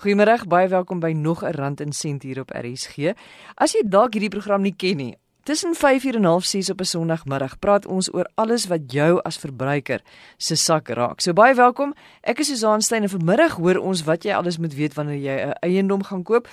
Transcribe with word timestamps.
Goeiemôre, 0.00 0.46
baie 0.48 0.68
welkom 0.72 0.96
by 0.96 1.10
nog 1.12 1.42
'n 1.44 1.52
rand 1.52 1.80
en 1.80 1.92
sent 1.92 2.22
hier 2.22 2.40
op 2.40 2.50
RSG. 2.50 3.12
As 3.54 3.72
jy 3.72 3.82
dalk 3.84 4.14
hierdie 4.14 4.30
program 4.30 4.62
nie 4.62 4.74
ken 4.76 4.96
nie, 4.96 5.16
tussen 5.44 5.74
5:00 5.74 6.16
en 6.16 6.24
6:30 6.24 6.70
op 6.70 6.80
'n 6.80 6.84
Sondagmiddag 6.84 7.58
praat 7.58 7.86
ons 7.86 8.14
oor 8.14 8.30
alles 8.34 8.66
wat 8.66 8.92
jou 8.92 9.20
as 9.22 9.36
verbruiker 9.36 10.00
se 10.38 10.56
sak 10.56 10.88
raak. 10.88 11.20
So 11.20 11.32
baie 11.32 11.54
welkom. 11.54 11.94
Ek 12.22 12.38
is 12.38 12.46
Susan 12.46 12.80
Steyn 12.80 13.02
en 13.02 13.08
vanmiddag 13.08 13.56
hoor 13.56 13.76
ons 13.76 14.02
wat 14.04 14.24
jy 14.24 14.32
alles 14.32 14.58
moet 14.58 14.74
weet 14.74 14.94
wanneer 14.94 15.20
jy 15.20 15.46
'n 15.46 15.52
eiendom 15.60 16.02
gaan 16.02 16.22
koop. 16.22 16.48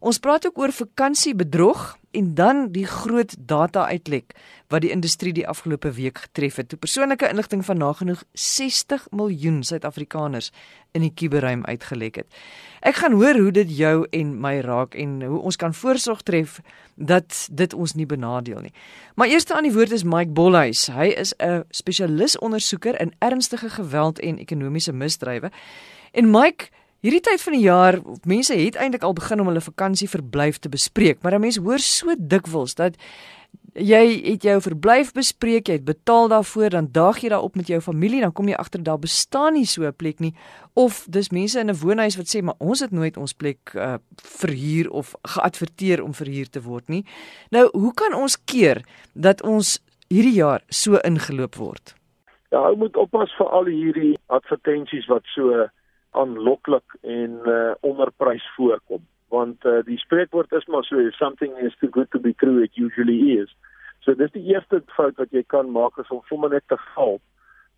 Ons 0.00 0.18
praat 0.18 0.46
ook 0.46 0.58
oor 0.58 0.72
vakansiebedrog 0.72 1.96
en 2.10 2.34
dan 2.34 2.68
die 2.72 2.86
groot 2.86 3.36
data-uitlek 3.38 4.34
wat 4.68 4.80
die 4.80 4.90
industrie 4.90 5.32
die 5.32 5.48
afgelope 5.48 5.92
week 5.92 6.18
getref 6.18 6.56
het. 6.56 6.68
Toe 6.68 6.78
persoonlike 6.78 7.28
inligting 7.28 7.64
van 7.64 7.78
nagenoeg 7.78 8.24
60 8.32 9.06
miljoen 9.10 9.62
Suid-Afrikaners 9.62 10.50
in 10.92 11.00
die 11.00 11.12
kuberruim 11.14 11.64
uitgelek 11.64 12.16
het. 12.22 12.38
Ek 12.80 12.94
gaan 12.94 13.12
hoor 13.12 13.38
hoe 13.38 13.50
dit 13.50 13.76
jou 13.76 14.06
en 14.10 14.32
my 14.40 14.58
raak 14.60 14.94
en 14.94 15.22
hoe 15.22 15.40
ons 15.40 15.56
kan 15.56 15.74
voorsorg 15.74 16.22
tref 16.22 16.60
dat 16.94 17.46
dit 17.50 17.74
ons 17.74 17.94
nie 17.94 18.06
benadeel 18.06 18.60
nie. 18.60 18.72
Maar 19.14 19.28
eerste 19.28 19.54
aan 19.54 19.68
die 19.68 19.74
woord 19.74 19.92
is 19.92 20.04
Mike 20.04 20.32
Bolhuis. 20.32 20.86
Hy 20.86 21.12
is 21.16 21.34
'n 21.38 21.64
spesialis 21.70 22.38
ondersoeker 22.38 23.00
in 23.00 23.14
ernstige 23.18 23.70
geweld 23.70 24.18
en 24.18 24.38
ekonomiese 24.38 24.92
misdrywe. 24.92 25.50
En 26.12 26.30
Mike 26.30 26.68
Hierdie 27.04 27.20
tyd 27.20 27.42
van 27.42 27.52
die 27.52 27.62
jaar, 27.62 28.00
mense 28.24 28.54
het 28.56 28.74
eintlik 28.74 29.02
al 29.02 29.12
begin 29.12 29.40
om 29.40 29.46
hulle 29.46 29.60
vakansieverblyf 29.60 30.58
te 30.58 30.68
bespreek, 30.68 31.22
maar 31.22 31.34
'n 31.34 31.40
mens 31.40 31.56
hoor 31.56 31.78
so 31.78 32.14
dikwels 32.18 32.74
dat 32.74 32.96
jy 33.76 34.04
het 34.24 34.44
jou 34.46 34.56
verblyf 34.64 35.12
bespreek, 35.12 35.68
jy 35.68 35.78
het 35.78 35.84
betaal 35.84 36.30
daarvoor, 36.32 36.70
dan 36.72 36.88
daag 36.92 37.20
jy 37.22 37.30
daarop 37.32 37.56
met 37.56 37.68
jou 37.68 37.80
familie, 37.84 38.22
dan 38.24 38.32
kom 38.32 38.48
jy 38.48 38.56
agter 38.56 38.82
daar 38.82 38.98
bestaan 38.98 39.54
nie 39.54 39.66
so 39.66 39.84
'n 39.84 39.92
plek 39.92 40.20
nie 40.20 40.34
of 40.74 41.06
dis 41.08 41.30
mense 41.30 41.58
in 41.58 41.70
'n 41.70 41.80
woonhuis 41.80 42.16
wat 42.16 42.26
sê 42.26 42.42
maar 42.42 42.58
ons 42.58 42.80
het 42.80 42.90
nooit 42.90 43.16
ons 43.16 43.32
plek 43.32 43.58
uh, 43.74 43.96
verhuur 44.16 44.90
of 44.90 45.14
geadverteer 45.22 46.02
om 46.02 46.14
verhuur 46.14 46.48
te 46.50 46.62
word 46.62 46.88
nie. 46.88 47.04
Nou, 47.50 47.68
hoe 47.72 47.94
kan 47.94 48.14
ons 48.14 48.44
keer 48.44 48.84
dat 49.14 49.42
ons 49.42 49.82
hierdie 50.08 50.36
jaar 50.36 50.62
so 50.68 50.96
ingeloop 50.96 51.54
word? 51.54 51.94
Ja, 52.50 52.58
ou 52.58 52.76
moet 52.76 52.96
oppas 52.96 53.32
vir 53.36 53.46
al 53.46 53.64
hierdie 53.64 54.18
advertensies 54.26 55.06
wat 55.06 55.22
so 55.24 55.68
aanloklik 56.10 56.96
en 57.02 57.40
uh, 57.44 57.74
onderprys 57.80 58.44
voorkom 58.56 59.02
want 59.34 59.64
uh, 59.64 59.82
die 59.86 59.98
spreekwoord 59.98 60.52
is 60.52 60.66
maar 60.66 60.84
so 60.84 61.10
something 61.18 61.56
is 61.68 61.76
too 61.80 61.90
good 61.90 62.10
to 62.10 62.18
be 62.18 62.34
true 62.42 62.62
it 62.62 62.76
usually 62.76 63.38
is 63.38 63.54
so 64.04 64.14
dis 64.14 64.32
die 64.32 64.44
eerste 64.54 64.82
fout 64.96 65.16
wat 65.22 65.32
jy 65.34 65.42
kan 65.54 65.70
maak 65.70 65.98
is 66.02 66.12
om 66.14 66.22
sommer 66.28 66.52
net 66.52 66.66
te 66.68 66.78
val 66.94 67.18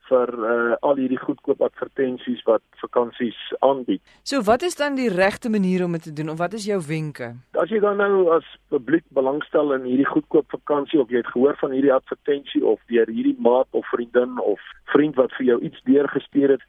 vir 0.09 0.33
uh, 0.33 0.77
al 0.87 0.99
hierdie 1.01 1.21
goedkoop 1.21 1.63
advertensies 1.65 2.41
wat 2.49 2.63
vakansies 2.83 3.39
aanbied. 3.67 4.03
So 4.29 4.41
wat 4.47 4.65
is 4.67 4.79
dan 4.79 4.97
die 4.99 5.11
regte 5.13 5.51
manier 5.53 5.85
om 5.85 5.97
dit 5.97 6.09
te 6.09 6.15
doen 6.17 6.33
of 6.33 6.41
wat 6.41 6.57
is 6.59 6.67
jou 6.69 6.79
wenke? 6.87 7.33
As 7.61 7.73
jy 7.73 7.81
dan 7.85 8.01
nou 8.03 8.29
as 8.37 8.47
publiek 8.73 9.05
belangstel 9.17 9.75
in 9.77 9.87
hierdie 9.89 10.09
goedkoop 10.09 10.49
vakansie 10.55 11.01
of 11.03 11.13
jy 11.13 11.23
het 11.23 11.33
gehoor 11.35 11.59
van 11.61 11.75
hierdie 11.77 11.95
advertensie 11.95 12.65
of 12.65 12.81
deur 12.93 13.11
hierdie 13.13 13.37
maat 13.45 13.69
of 13.77 13.87
vriendin 13.93 14.39
of 14.43 14.63
vriend 14.95 15.19
wat 15.21 15.35
vir 15.39 15.53
jou 15.53 15.61
iets 15.69 15.85
deurgestuur 15.89 16.57
het, 16.57 16.67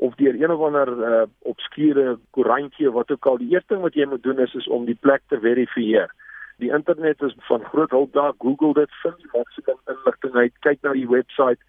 of 0.00 0.14
deur 0.16 0.36
een 0.42 0.50
of 0.50 0.60
ander 0.64 0.88
uh, 0.88 1.22
obskure 1.38 2.18
koerantjie 2.36 2.90
wat 2.90 3.10
ook 3.10 3.26
al 3.26 3.38
die 3.40 3.50
eerste 3.52 3.74
ding 3.74 3.82
wat 3.84 3.96
jy 3.98 4.06
moet 4.08 4.22
doen 4.24 4.38
is 4.40 4.54
is 4.56 4.68
om 4.68 4.86
die 4.88 4.96
plek 4.96 5.20
te 5.28 5.36
verifieer. 5.40 6.08
Die 6.64 6.70
internet 6.72 7.20
is 7.22 7.34
van 7.48 7.64
groot 7.64 7.92
hulp 7.92 8.12
daar. 8.12 8.32
Google 8.38 8.72
dit, 8.78 8.94
vind 9.02 9.26
maksimum 9.32 9.76
inligting 9.92 10.34
uit, 10.34 10.54
kyk 10.64 10.80
na 10.82 10.94
die 10.96 11.08
webwerf. 11.08 11.60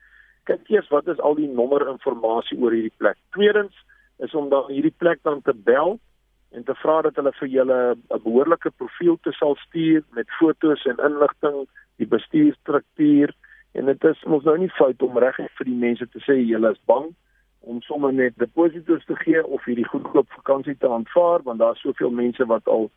Kyk 0.48 0.72
eers 0.72 0.88
wat 0.96 1.12
is 1.12 1.20
al 1.20 1.36
die 1.36 1.50
nommer 1.50 1.84
inligting 1.92 2.64
oor 2.64 2.76
hierdie 2.76 2.96
plek. 3.04 3.20
Tweedens 3.36 3.76
is 4.24 4.36
om 4.36 4.48
dan 4.50 4.72
hierdie 4.72 4.96
plek 5.04 5.20
dan 5.28 5.42
te 5.42 5.54
bel 5.54 5.98
en 6.56 6.64
te 6.64 6.76
vra 6.80 7.02
dat 7.02 7.20
hulle 7.20 7.32
vir 7.40 7.48
julle 7.48 7.80
'n 7.96 8.24
behoorlike 8.24 8.72
profiel 8.78 9.18
te 9.24 9.32
sal 9.32 9.56
stuur 9.68 10.04
met 10.16 10.32
fotos 10.40 10.86
en 10.86 11.04
inligting, 11.04 11.68
die 12.00 12.08
bestuurstruktuur 12.08 13.36
en 13.72 13.86
dit 13.86 14.04
is 14.04 14.24
mos 14.24 14.44
nou 14.44 14.58
nie 14.58 14.72
fout 14.80 15.02
om 15.02 15.18
reg 15.18 15.36
vir 15.36 15.68
die 15.68 15.82
mense 15.84 16.08
te 16.08 16.20
sê 16.28 16.40
julle 16.40 16.72
is 16.72 16.82
bang 16.86 17.12
om 17.62 17.82
sommer 17.82 18.14
net 18.14 18.38
deposito's 18.42 19.06
te 19.06 19.16
gee 19.16 19.46
of 19.46 19.66
hierdie 19.66 19.88
goedkoop 19.88 20.30
vakansie 20.38 20.76
te 20.78 20.90
aanvaar 20.90 21.44
want 21.44 21.60
daar's 21.60 21.82
soveel 21.82 22.10
mense 22.10 22.46
wat 22.46 22.68
al 22.68 22.90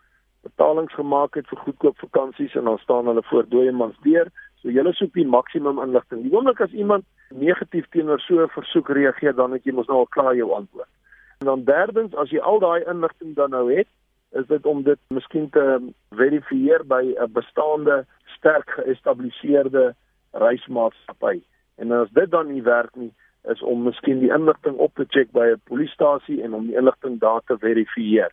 betalings 0.42 0.94
gemaak 0.94 1.34
het 1.34 1.48
vir 1.48 1.60
goedkoop 1.66 1.98
vakansies 1.98 2.54
en 2.54 2.64
dan 2.64 2.78
staan 2.78 3.06
hulle 3.06 3.22
voor 3.30 3.48
dooie 3.48 3.72
mans 3.72 3.96
deur. 4.06 4.30
So 4.60 4.72
julle 4.72 4.92
soek 4.96 5.12
die 5.16 5.26
maksimum 5.28 5.80
inligting. 5.82 6.22
Die 6.24 6.32
oomblik 6.32 6.60
as 6.64 6.72
iemand 6.72 7.04
negatief 7.30 7.88
teenoor 7.92 8.20
so 8.20 8.42
'n 8.42 8.54
versoek 8.56 8.88
reageer, 8.88 9.34
dan 9.34 9.52
het 9.52 9.64
jy 9.64 9.72
mos 9.72 9.86
nou 9.86 9.98
al 9.98 10.12
klaar 10.16 10.36
jou 10.36 10.52
antwoord. 10.52 10.88
En 11.40 11.46
dan 11.46 11.64
derdens, 11.64 12.14
as 12.14 12.30
jy 12.30 12.38
al 12.38 12.58
daai 12.58 12.84
inligting 12.84 13.34
dan 13.34 13.50
nou 13.50 13.72
het, 13.72 13.88
is 14.32 14.46
dit 14.46 14.66
om 14.66 14.82
dit 14.82 14.98
miskien 15.08 15.50
te 15.50 15.92
verifieer 16.10 16.84
by 16.86 17.14
'n 17.18 17.32
bestaande 17.32 18.06
sterk 18.36 18.70
geëstabiliseerde 18.70 19.94
reismaatskappy. 20.32 21.42
En 21.76 21.92
as 21.92 22.10
dit 22.10 22.30
dan 22.30 22.52
nie 22.52 22.62
werk 22.62 22.94
nie, 22.94 23.12
is 23.52 23.62
om 23.62 23.82
miskien 23.82 24.18
die 24.18 24.32
inligting 24.32 24.76
op 24.76 24.94
te 24.94 25.04
check 25.08 25.32
by 25.32 25.46
'n 25.52 25.60
polisiestasie 25.64 26.42
en 26.42 26.54
om 26.54 26.66
die 26.66 26.76
inligting 26.76 27.20
daar 27.20 27.40
te 27.46 27.58
verifieer. 27.58 28.32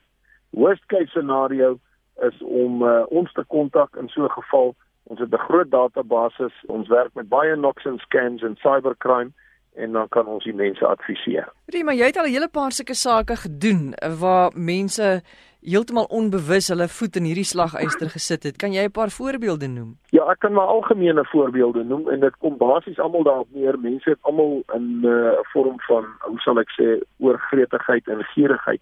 Worst 0.49 0.85
case 0.85 1.07
scenario 1.07 1.79
is 2.21 2.41
om 2.41 2.83
uh, 2.83 3.03
ons 3.09 3.31
te 3.33 3.43
kontak 3.47 3.95
in 3.95 4.09
so 4.09 4.23
'n 4.23 4.29
geval. 4.29 4.75
Ons 5.03 5.19
het 5.19 5.33
'n 5.33 5.45
groot 5.47 5.71
database, 5.71 6.51
ons 6.67 6.87
werk 6.87 7.13
met 7.13 7.29
baie 7.29 7.55
knocks 7.55 7.85
and 7.85 7.99
scams 7.99 8.41
en 8.41 8.55
cybercrime 8.55 9.31
en 9.75 9.91
dan 9.91 10.07
kan 10.07 10.25
ons 10.25 10.43
die 10.43 10.53
mense 10.53 10.85
adviseer. 10.85 11.47
Rima, 11.65 11.93
jy 11.93 12.05
het 12.05 12.17
al 12.17 12.25
'n 12.25 12.33
hele 12.35 12.47
paar 12.47 12.71
sulke 12.71 12.93
sake 12.93 13.35
gedoen 13.35 13.93
waar 14.19 14.51
mense 14.55 15.21
heeltemal 15.61 16.07
onbewus 16.09 16.67
hulle 16.73 16.87
voet 16.87 17.15
in 17.15 17.27
hierdie 17.29 17.45
slaguister 17.45 18.09
gesit 18.09 18.43
het. 18.43 18.57
Kan 18.57 18.73
jy 18.73 18.85
'n 18.85 18.91
paar 18.91 19.09
voorbeelde 19.09 19.67
noem? 19.67 19.97
Ja, 20.09 20.25
ek 20.31 20.39
kan 20.39 20.53
maar 20.53 20.67
algemene 20.67 21.25
voorbeelde 21.25 21.83
noem 21.83 22.09
en 22.09 22.19
dit 22.19 22.37
kom 22.37 22.57
basies 22.57 22.99
almal 22.99 23.23
daarop 23.23 23.47
neer. 23.51 23.79
Mense 23.79 24.09
het 24.09 24.21
almal 24.21 24.63
in 24.73 25.01
'n 25.01 25.05
uh, 25.05 25.37
vorm 25.53 25.79
van, 25.87 26.05
hoe 26.19 26.39
sal 26.39 26.59
ek 26.59 26.71
sê, 26.79 26.99
oorgretigheid 27.19 28.07
en 28.07 28.23
gierigheid 28.23 28.81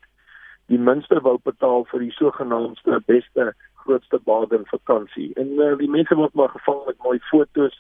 die 0.70 0.78
minste 0.78 1.20
wou 1.26 1.38
betaal 1.44 1.86
vir 1.92 2.06
die 2.06 2.14
sogenaamde 2.14 3.02
beste 3.10 3.52
grootste 3.84 4.20
bargain 4.26 4.66
vakansie. 4.70 5.32
En 5.42 5.56
uh, 5.58 5.74
die 5.80 5.90
mense 5.90 6.16
word 6.16 6.36
maar 6.38 6.52
gevang 6.54 6.84
met 6.86 7.00
mooi 7.06 7.18
fotos 7.30 7.76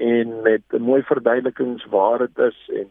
en 0.00 0.40
met 0.46 0.78
mooi 0.80 1.02
verduidelikings 1.10 1.84
waar 1.92 2.24
dit 2.24 2.38
is 2.48 2.60
en 2.80 2.88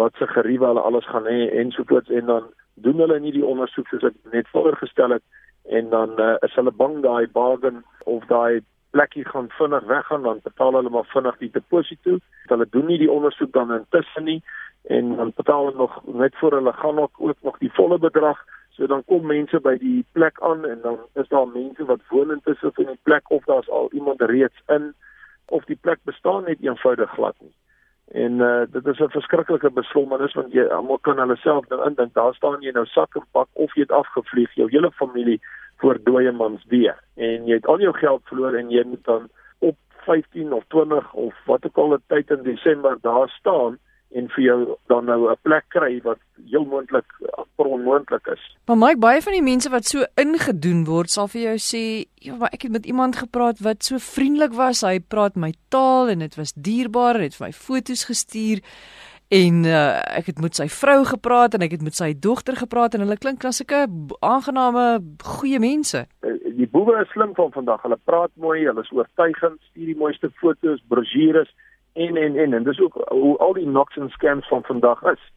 wat 0.00 0.16
se 0.18 0.26
geriewe 0.26 0.66
hulle 0.70 0.86
alles 0.86 1.06
gaan 1.12 1.28
hê 1.28 1.50
en 1.60 1.70
so 1.74 1.84
voort 1.86 2.10
en 2.10 2.26
dan 2.26 2.48
doen 2.82 2.98
hulle 3.02 3.20
nie 3.20 3.32
die 3.32 3.46
ondersoek 3.46 3.88
soos 3.88 4.08
ek 4.10 4.18
net 4.32 4.48
voorgestel 4.54 5.16
het 5.16 5.24
en 5.68 5.90
dan 5.90 6.16
uh, 6.20 6.34
is 6.46 6.54
hulle 6.58 6.72
bang 6.72 7.00
daai 7.04 7.28
bargain 7.32 7.82
of 8.04 8.24
daai 8.32 8.62
plekkie 8.90 9.24
gaan 9.24 9.48
vinnig 9.58 9.84
weggaan 9.84 10.22
dan 10.22 10.40
betaal 10.42 10.74
hulle 10.74 10.90
maar 10.90 11.06
vinnig 11.12 11.36
die 11.38 11.50
deposito. 11.52 12.18
Hulle 12.50 12.66
doen 12.70 12.86
nie 12.86 12.98
die 12.98 13.10
ondersoek 13.10 13.52
dan 13.52 13.72
intussen 13.72 14.24
nie 14.24 14.40
en 14.82 15.16
dan 15.16 15.32
betaal 15.36 15.64
hulle 15.64 15.76
nog 15.76 16.00
net 16.06 16.36
voor 16.36 16.52
hulle 16.58 16.72
gaan 16.72 16.98
ook, 16.98 17.12
ook 17.18 17.36
nog 17.42 17.58
die 17.58 17.72
volle 17.72 17.98
bedrag. 17.98 18.38
So 18.70 18.86
dan 18.86 19.04
kom 19.04 19.26
mense 19.26 19.60
by 19.60 19.76
die 19.78 20.04
plek 20.12 20.40
aan 20.40 20.64
en 20.64 20.80
dan 20.82 20.98
is 21.14 21.28
daar 21.28 21.48
mense 21.48 21.84
wat 21.84 22.00
woon 22.08 22.32
intussen 22.32 22.72
in 22.76 22.86
die 22.86 23.02
plek 23.02 23.30
of 23.30 23.44
daar's 23.44 23.68
al 23.68 23.88
iemand 23.92 24.22
reeds 24.22 24.62
in 24.66 24.94
of 25.46 25.64
die 25.64 25.78
plek 25.80 25.98
bestaan 26.04 26.44
net 26.44 26.58
eenvoudig 26.60 27.10
glad 27.10 27.34
nie. 27.40 27.54
En 28.10 28.32
uh 28.32 28.62
dit 28.70 28.86
is 28.86 28.98
'n 28.98 29.10
verskriklike 29.10 29.70
beslommernis 29.70 30.34
want 30.34 30.52
jy 30.52 30.64
almal 30.66 30.98
kan 30.98 31.18
hulle 31.18 31.36
self 31.36 31.68
nou 31.68 31.84
indink 31.86 32.14
daar 32.14 32.34
staan 32.34 32.60
jy 32.60 32.72
nou 32.74 32.86
sak 32.86 33.14
en 33.14 33.26
pak 33.30 33.48
of 33.52 33.74
jy 33.74 33.82
het 33.82 33.92
afgevlieg 33.92 34.54
jou 34.54 34.68
hele 34.70 34.90
familie 34.90 35.40
voor 35.76 35.98
dooie 36.04 36.32
mans 36.32 36.64
weer 36.68 36.98
en 37.16 37.46
jy 37.46 37.54
het 37.54 37.66
al 37.66 37.80
jou 37.80 37.92
geld 37.92 38.22
verloor 38.24 38.54
en 38.54 38.70
jy 38.70 38.82
moet 38.84 39.04
dan 39.04 39.28
op 39.58 39.76
15 40.06 40.52
of 40.52 40.64
20 40.68 41.12
of 41.12 41.34
wat 41.46 41.66
ook 41.66 41.76
al 41.76 41.94
'n 41.94 42.02
tyd 42.06 42.30
in 42.30 42.42
Desember 42.42 42.98
daar 43.00 43.28
staan 43.28 43.78
en 44.10 44.28
vir 44.34 44.44
jou 44.44 44.58
dan 44.90 45.04
nou 45.04 45.30
'n 45.30 45.36
plek 45.42 45.64
kry 45.68 46.00
wat 46.02 46.18
heel 46.50 46.64
moontlik 46.64 47.06
onmoontlik 47.70 48.26
is. 48.26 48.56
Maar 48.66 48.78
Mike, 48.78 48.98
baie 48.98 49.22
van 49.22 49.32
die 49.32 49.42
mense 49.42 49.70
wat 49.70 49.88
so 49.88 50.04
ingedoen 50.20 50.84
word, 50.88 51.10
sal 51.10 51.28
vir 51.28 51.40
jou 51.40 51.56
sê, 51.58 52.08
"Ja, 52.14 52.36
maar 52.36 52.50
ek 52.52 52.62
het 52.62 52.72
met 52.72 52.86
iemand 52.86 53.16
gepraat 53.16 53.60
wat 53.60 53.84
so 53.84 53.98
vriendelik 53.98 54.52
was. 54.52 54.80
Hy 54.80 55.00
praat 55.00 55.36
my 55.36 55.52
taal 55.68 56.08
en 56.08 56.18
dit 56.18 56.34
was 56.34 56.52
dierbaar. 56.52 57.14
Hy 57.14 57.22
het 57.22 57.36
vir 57.36 57.46
my 57.46 57.52
foto's 57.52 58.04
gestuur 58.04 58.60
en 59.28 59.64
uh, 59.64 60.02
ek 60.18 60.26
het 60.26 60.40
met 60.40 60.56
sy 60.56 60.66
vrou 60.68 61.04
gepraat 61.04 61.54
en 61.54 61.62
ek 61.62 61.70
het 61.70 61.82
met 61.82 61.94
sy 61.94 62.14
dogter 62.18 62.56
gepraat 62.56 62.94
en 62.94 63.00
hulle 63.00 63.16
klink 63.16 63.42
na 63.42 63.50
sulke 63.50 63.86
aangename, 64.20 65.00
goeie 65.22 65.58
mense." 65.58 66.06
Eh, 66.22 66.30
die 66.56 66.68
boewe 66.68 67.00
is 67.00 67.10
slim 67.10 67.34
van 67.34 67.52
vandag. 67.52 67.82
Hulle 67.82 67.98
praat 68.04 68.30
mooi, 68.34 68.64
hulle 68.66 68.80
is 68.80 68.92
oortuigend, 68.92 69.60
stuur 69.70 69.86
die 69.86 69.96
mooiste 69.96 70.30
foto's, 70.30 70.82
brosjures 70.88 71.54
en 71.92 72.16
en 72.16 72.36
en 72.36 72.54
en 72.54 72.62
dis 72.62 72.80
ook 72.80 72.94
hoe 73.08 73.36
al 73.38 73.52
die 73.52 73.66
knocks 73.66 73.98
and 73.98 74.10
scams 74.10 74.48
van 74.48 74.62
vandag 74.62 75.02
is. 75.02 75.32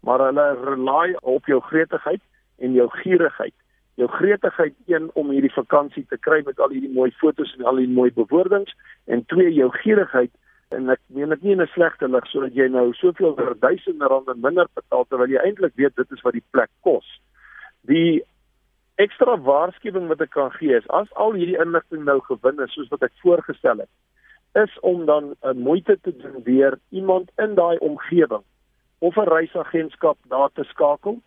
Maar 0.00 0.18
hulle 0.18 0.56
rely 0.64 1.16
op 1.20 1.46
jou 1.46 1.60
gretigheid 1.60 2.20
en 2.58 2.72
jou 2.72 2.88
gierigheid. 2.90 3.54
Jou 3.94 4.08
gretigheid 4.10 4.74
een 4.86 5.10
om 5.14 5.30
hierdie 5.30 5.52
vakansie 5.52 6.06
te 6.08 6.18
kry 6.18 6.42
met 6.44 6.60
al 6.60 6.70
hierdie 6.70 6.94
mooi 6.94 7.10
fotos 7.10 7.54
en 7.58 7.64
al 7.64 7.80
die 7.82 7.88
mooi 7.88 8.12
bewoordings 8.12 8.74
en 9.04 9.24
twee 9.24 9.52
jou 9.52 9.70
gierigheid 9.70 10.30
en 10.68 10.90
ek 10.92 11.00
meen 11.16 11.32
dit 11.32 11.42
nie 11.42 11.52
in 11.52 11.62
'n 11.62 11.72
slegte 11.74 12.08
lig 12.08 12.26
sodat 12.26 12.54
jy 12.54 12.68
nou 12.68 12.92
soveel 12.92 13.36
duisende 13.60 14.06
rande 14.06 14.34
minder 14.34 14.66
betaal 14.74 15.04
terwyl 15.04 15.30
jy 15.30 15.40
eintlik 15.44 15.72
weet 15.74 15.96
dit 15.96 16.12
is 16.12 16.22
wat 16.22 16.32
die 16.32 16.44
plek 16.50 16.70
kos. 16.80 17.20
Die 17.80 18.22
ekstra 18.96 19.36
waarskuwing 19.36 20.08
wat 20.08 20.20
ek 20.20 20.30
kan 20.30 20.50
gee 20.50 20.76
is 20.76 20.88
as 20.88 21.12
al 21.14 21.32
hierdie 21.32 21.60
inligting 21.64 22.04
nou 22.04 22.20
gewin 22.20 22.60
is 22.60 22.72
soos 22.72 22.88
wat 22.88 23.02
ek 23.02 23.12
voorgestel 23.22 23.78
het, 23.78 23.90
is 24.64 24.80
om 24.80 25.06
dan 25.06 25.24
'n 25.24 25.36
uh, 25.48 25.52
moeite 25.52 25.98
te 26.02 26.16
doen 26.16 26.42
deur 26.44 26.78
iemand 26.88 27.30
in 27.36 27.54
daai 27.54 27.78
omgewing 27.78 28.44
of 28.98 29.16
'n 29.16 29.28
reisagentskap 29.28 30.18
daar 30.28 30.50
te 30.52 30.64
skakel 30.64 31.20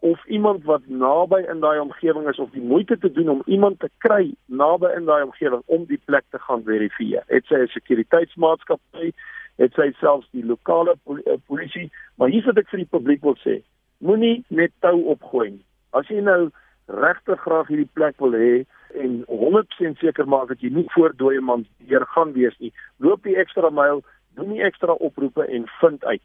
of 0.00 0.26
iemand 0.26 0.64
wat 0.64 0.86
naby 0.86 1.44
in 1.48 1.60
daai 1.60 1.78
omgewing 1.78 2.28
is 2.28 2.38
of 2.38 2.50
die 2.50 2.62
moeite 2.62 2.98
te 2.98 3.12
doen 3.12 3.28
om 3.28 3.42
iemand 3.44 3.78
te 3.78 3.90
kry 3.98 4.32
naby 4.46 4.88
in 4.96 5.04
daai 5.04 5.22
omgewing 5.22 5.62
om 5.66 5.84
die 5.84 6.00
plek 6.04 6.24
te 6.30 6.38
gaan 6.38 6.62
verifieer. 6.64 7.22
Het 7.26 7.44
sy 7.44 7.54
'n 7.54 7.66
sekuriteitsmaatskappy, 7.66 9.12
het 9.56 9.72
sy 9.74 9.92
selfs 10.00 10.28
die 10.30 10.44
lokale 10.44 10.96
eh, 11.26 11.36
polisie, 11.46 11.90
maar 12.14 12.28
hier 12.28 12.42
sit 12.42 12.58
ek 12.58 12.68
vir 12.68 12.78
die 12.78 12.92
publiek 12.96 13.22
wil 13.22 13.36
sê, 13.44 13.60
moenie 13.98 14.44
net 14.48 14.72
tou 14.80 15.04
opgooi 15.12 15.50
nie. 15.50 15.64
As 15.92 16.08
jy 16.08 16.20
nou 16.20 16.50
regtig 16.86 17.40
graag 17.40 17.68
hierdie 17.68 17.92
plek 17.92 18.16
wil 18.18 18.32
hê 18.32 18.64
en 18.94 19.24
100% 19.28 19.98
seker 19.98 20.28
maak 20.28 20.48
dat 20.48 20.60
jy 20.60 20.70
nie 20.74 20.86
voor 20.94 21.14
dooie 21.16 21.40
man 21.40 21.66
deur 21.88 22.06
gaan 22.14 22.32
wees 22.32 22.56
nie, 22.58 22.72
loop 22.98 23.22
die 23.22 23.36
ekstra 23.36 23.70
myl, 23.70 24.02
doen 24.38 24.52
die 24.54 24.62
ekstra 24.62 24.92
oproepe 24.92 25.46
en 25.46 25.66
vind 25.80 26.04
uit. 26.04 26.22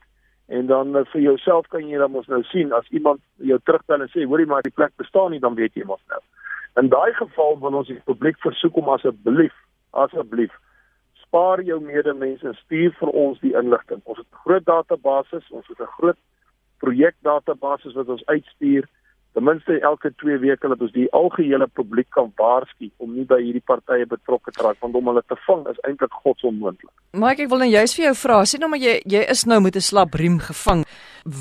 En 0.48 0.68
dan 0.70 0.96
uh, 0.96 1.06
vir 1.12 1.22
jouself 1.22 1.68
kan 1.74 1.88
jy 1.90 1.98
dan 1.98 2.12
mos 2.12 2.28
nou 2.30 2.44
sien 2.52 2.74
as 2.74 2.88
iemand 2.90 3.22
jou 3.42 3.58
terugbel 3.66 4.06
en 4.06 4.12
sê 4.14 4.26
hoorie 4.26 4.46
maar 4.46 4.66
die 4.66 4.74
plek 4.74 4.94
bestaan 5.02 5.32
nie, 5.34 5.42
dan 5.42 5.58
weet 5.58 5.74
jy 5.74 5.86
mos 5.90 6.02
nou. 6.14 6.22
In 6.78 6.92
daai 6.92 7.14
geval 7.14 7.58
wil 7.60 7.80
ons 7.82 7.90
die 7.90 8.02
publiek 8.06 8.38
versoek 8.44 8.78
om 8.78 8.92
asseblief, 8.94 9.56
asseblief 9.92 10.54
spaar 11.24 11.64
jou 11.66 11.80
medemense 11.82 12.46
en 12.48 12.58
stuur 12.62 12.94
vir 13.00 13.10
ons 13.10 13.40
die 13.42 13.56
inligting. 13.58 14.02
Ons 14.04 14.22
het 14.22 14.28
'n 14.28 14.44
groot 14.44 14.66
database, 14.66 15.42
ons 15.50 15.68
het 15.68 15.80
'n 15.80 15.96
groot 15.98 16.20
projekdatabase 16.80 17.94
wat 17.94 18.10
ons 18.10 18.26
uitstuur 18.26 18.88
ten 19.36 19.44
minste 19.44 19.80
elke 19.80 20.14
2 20.16 20.38
weke 20.40 20.70
dat 20.72 20.82
ons 20.82 20.94
die 20.96 21.08
algehele 21.12 21.68
publiek 21.68 22.08
kan 22.16 22.30
waarsku 22.40 22.88
om 23.04 23.12
nie 23.18 23.26
by 23.28 23.42
hierdie 23.42 23.64
partye 23.72 24.08
betrokke 24.08 24.54
te 24.56 24.64
raak 24.64 24.80
want 24.84 24.96
om 24.96 25.12
hulle 25.12 25.24
te 25.28 25.36
vang 25.48 25.66
is 25.72 25.82
eintlik 25.90 26.16
godsonmoontlik. 26.24 26.92
Mike, 27.20 27.44
ek 27.44 27.52
wil 27.52 27.64
nou 27.66 27.70
juist 27.74 28.00
vir 28.00 28.06
jou 28.06 28.16
vra, 28.22 28.40
sê 28.48 28.62
nou 28.62 28.72
maar 28.72 28.80
jy 28.80 28.96
jy 29.12 29.26
is 29.36 29.44
nou 29.52 29.60
met 29.66 29.76
'n 29.76 29.88
slap 29.90 30.16
riem 30.16 30.40
gevang. 30.40 30.86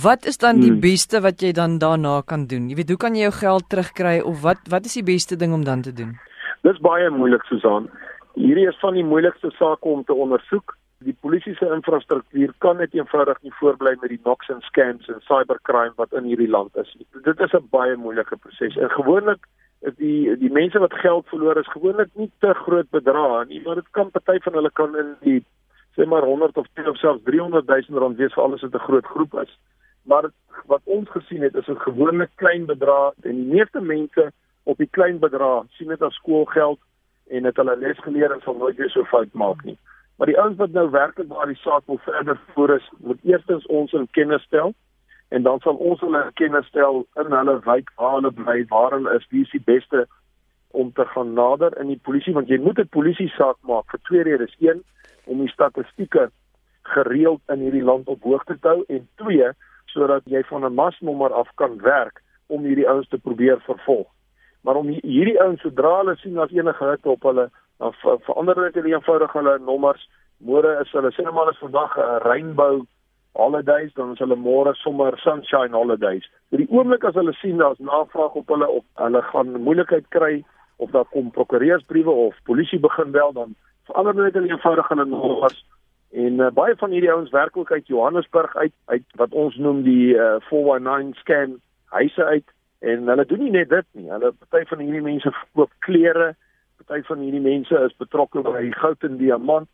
Wat 0.03 0.27
is 0.27 0.39
dan 0.43 0.61
die 0.61 0.73
hmm. 0.73 0.81
beste 0.81 1.21
wat 1.21 1.43
jy 1.43 1.53
dan 1.53 1.79
daarna 1.79 2.23
kan 2.27 2.47
doen? 2.47 2.69
Jy 2.69 2.77
weet, 2.77 2.89
hoe 2.89 3.03
kan 3.05 3.15
jy 3.15 3.29
jou 3.29 3.37
geld 3.39 3.69
terugkry 3.69 4.21
of 4.21 4.43
wat 4.43 4.59
wat 4.75 4.87
is 4.87 4.99
die 4.99 5.07
beste 5.15 5.37
ding 5.37 5.53
om 5.53 5.65
dan 5.65 5.83
te 5.83 5.93
doen? 5.93 6.19
Dis 6.63 6.81
baie 6.81 7.11
moeilik, 7.11 7.45
Susan. 7.45 7.91
Hierdie 8.35 8.67
is 8.67 8.79
van 8.81 8.95
die 8.95 9.05
moeilikste 9.05 9.51
sake 9.51 9.87
om 9.87 10.05
te 10.05 10.15
ondersoek 10.15 10.75
die 11.05 11.17
polisie 11.21 11.55
se 11.55 11.69
infrastruktuur 11.75 12.53
kan 12.65 12.77
net 12.81 12.95
eenvoudig 12.95 13.41
nie 13.43 13.53
voortbly 13.59 13.95
met 14.01 14.13
die 14.13 14.21
knocks 14.23 14.51
and 14.51 14.63
scams 14.63 15.09
en 15.13 15.21
cybercrime 15.29 15.93
wat 16.01 16.13
in 16.13 16.29
hierdie 16.31 16.51
land 16.51 16.77
is. 16.81 16.95
Dit 17.25 17.41
is 17.41 17.55
'n 17.55 17.69
baie 17.71 17.97
moeilike 17.97 18.37
proses. 18.37 18.77
En 18.77 18.91
gewoonlik 18.91 19.47
is 19.81 19.95
die 19.97 20.37
die 20.39 20.53
mense 20.53 20.79
wat 20.79 20.95
geld 20.95 21.29
verloor 21.29 21.59
is 21.61 21.75
gewoonlik 21.77 22.11
nie 22.15 22.31
te 22.41 22.55
groot 22.55 22.91
bedrae 22.91 23.45
nie, 23.47 23.63
maar 23.65 23.75
dit 23.75 23.91
kan 23.91 24.11
party 24.11 24.39
van 24.47 24.53
hulle 24.53 24.71
kan 24.71 24.97
in 24.97 25.17
die 25.21 25.45
sê 25.97 26.07
maar 26.07 26.23
100 26.23 26.57
of 26.57 26.67
10 26.75 26.89
of 26.89 26.97
selfs 26.97 27.25
300 27.25 27.67
000 27.67 28.01
rand 28.01 28.17
wees 28.17 28.33
vir 28.33 28.43
alles 28.43 28.63
wat 28.63 28.75
'n 28.75 28.87
groot 28.89 29.07
groep 29.07 29.35
is. 29.43 29.59
Maar 30.03 30.31
wat 30.67 30.83
ons 30.85 31.09
gesien 31.11 31.43
het 31.43 31.55
is 31.55 31.69
'n 31.69 31.85
gewone 31.87 32.29
klein 32.35 32.67
bedrag 32.67 33.13
en 33.23 33.37
die 33.37 33.55
meeste 33.55 33.81
mense 33.81 34.33
op 34.63 34.77
die 34.77 34.91
klein 34.91 35.19
bedrag 35.19 35.65
sien 35.69 35.89
dit 35.89 36.03
as 36.03 36.15
skoolgeld 36.15 36.79
en 37.29 37.45
het 37.45 37.57
hulle 37.57 37.77
les 37.77 37.99
geleer 37.99 38.33
en 38.33 38.41
sal 38.41 38.57
nooit 38.57 38.77
weer 38.77 38.91
so 38.91 39.05
fout 39.05 39.33
maak 39.33 39.65
nie. 39.65 39.79
Maar 40.17 40.27
die 40.27 40.39
ouens 40.41 40.57
wat 40.57 40.71
nou 40.71 40.91
werklik 40.91 41.29
waar 41.29 41.47
die 41.47 41.59
saak 41.59 41.87
wil 41.87 41.99
verder 41.99 42.41
voer 42.55 42.77
is, 42.77 42.91
moet 42.99 43.19
eerstens 43.23 43.67
ons 43.67 43.93
in 43.93 44.09
kennis 44.11 44.43
stel 44.43 44.75
en 45.29 45.43
dan 45.43 45.59
sal 45.61 45.75
ons 45.75 46.01
hulle 46.01 46.31
kennis 46.35 46.67
stel 46.67 47.07
in 47.19 47.33
hulle 47.33 47.59
wijk 47.65 47.91
waar 47.97 48.19
hulle 48.19 48.31
bly, 48.31 48.65
waar 48.69 48.95
hulle 48.95 49.15
is, 49.19 49.27
wie 49.31 49.43
is 49.43 49.51
die 49.51 49.65
beste 49.65 50.07
om 50.71 50.93
te 50.93 51.05
gaan 51.05 51.33
nader 51.35 51.75
in 51.81 51.91
die 51.91 52.01
polisie 52.03 52.35
want 52.35 52.49
jy 52.49 52.59
moet 52.63 52.79
'n 52.79 52.95
polisie 52.99 53.29
saak 53.35 53.59
maak 53.61 53.91
vir 53.91 54.01
twee 54.09 54.23
redes. 54.23 54.55
Een, 54.59 54.83
om 55.25 55.39
die 55.39 55.49
statistieke 55.49 56.31
gereeld 56.83 57.41
in 57.49 57.59
hierdie 57.59 57.85
land 57.85 58.09
op 58.09 58.23
hoogte 58.23 58.59
te 58.61 58.69
hou 58.69 58.85
en 58.89 59.09
twee, 59.15 59.51
sodat 59.87 60.23
jy 60.25 60.43
van 60.51 60.65
'n 60.65 60.75
masnommer 60.75 61.33
af 61.33 61.49
kan 61.55 61.81
werk 61.81 62.23
om 62.47 62.65
hierdie 62.65 62.89
ouens 62.89 63.09
te 63.09 63.19
probeer 63.19 63.61
vervolg. 63.61 64.07
Maar 64.61 64.77
om 64.77 64.89
hierdie 64.89 65.41
ouens 65.41 65.61
sodra 65.61 65.97
hulle 65.97 66.17
sien 66.17 66.39
as 66.39 66.51
enige 66.51 66.85
hitte 66.85 67.09
op 67.09 67.23
hulle 67.23 67.51
dan 67.79 67.95
verander 68.27 68.55
dit 68.55 68.75
net 68.75 68.93
eenvoudig 68.93 69.33
hulle 69.33 69.59
nommers. 69.59 70.09
Môre 70.39 70.81
is 70.81 70.93
hulle 70.93 71.11
sê 71.13 71.25
maar 71.31 71.51
is 71.51 71.59
vandag 71.59 71.97
'n 71.99 72.23
rainbow 72.29 72.85
holidays, 73.35 73.93
dan 73.95 74.13
is 74.13 74.19
hulle 74.19 74.37
môre 74.37 74.75
sommer 74.75 75.19
sunshine 75.19 75.75
holidays. 75.75 76.27
Vir 76.51 76.63
die 76.63 76.71
oomblik 76.71 77.05
as 77.05 77.15
hulle 77.19 77.33
sien 77.41 77.59
daar's 77.59 77.79
navraag 77.79 78.35
op 78.35 78.49
hulle 78.49 78.69
of 78.69 78.85
hulle 79.03 79.23
gaan 79.23 79.61
moeilikheid 79.61 80.07
kry 80.09 80.45
of 80.77 80.91
daar 80.91 81.09
kom 81.11 81.31
prokureursbriewe 81.31 82.11
of 82.11 82.35
polisie 82.45 82.79
begin 82.79 83.11
bel 83.11 83.33
dan 83.33 83.55
verander 83.87 84.31
hulle 84.31 84.49
eenvoudig 84.49 84.89
hulle 84.89 85.05
nommers. 85.05 85.65
En 86.15 86.39
uh, 86.39 86.51
baie 86.55 86.77
van 86.79 86.91
hierdie 86.95 87.11
ouens 87.11 87.31
werk 87.31 87.57
ook 87.57 87.73
uit 87.73 87.87
Johannesburg 87.87 88.57
uit 88.57 88.73
uit 88.87 89.07
wat 89.19 89.33
ons 89.33 89.57
noem 89.57 89.83
die 89.83 90.15
uh, 90.15 90.37
419 90.51 91.15
scam 91.15 91.59
huise 91.97 92.25
uit 92.25 92.47
en 92.81 93.09
hulle 93.09 93.27
doen 93.27 93.43
nie 93.43 93.51
net 93.51 93.69
dit 93.69 93.87
nie. 93.99 94.11
Hulle 94.11 94.31
party 94.39 94.63
van 94.71 94.85
hierdie 94.85 95.03
mense 95.03 95.31
verkoop 95.31 95.75
klere 95.79 96.35
party 96.87 97.07
van 97.09 97.25
hierdie 97.25 97.41
mense 97.45 97.81
is 97.87 97.97
betrokke 98.03 98.43
by 98.47 98.71
goud 98.81 99.09
en 99.09 99.19
diamant 99.21 99.69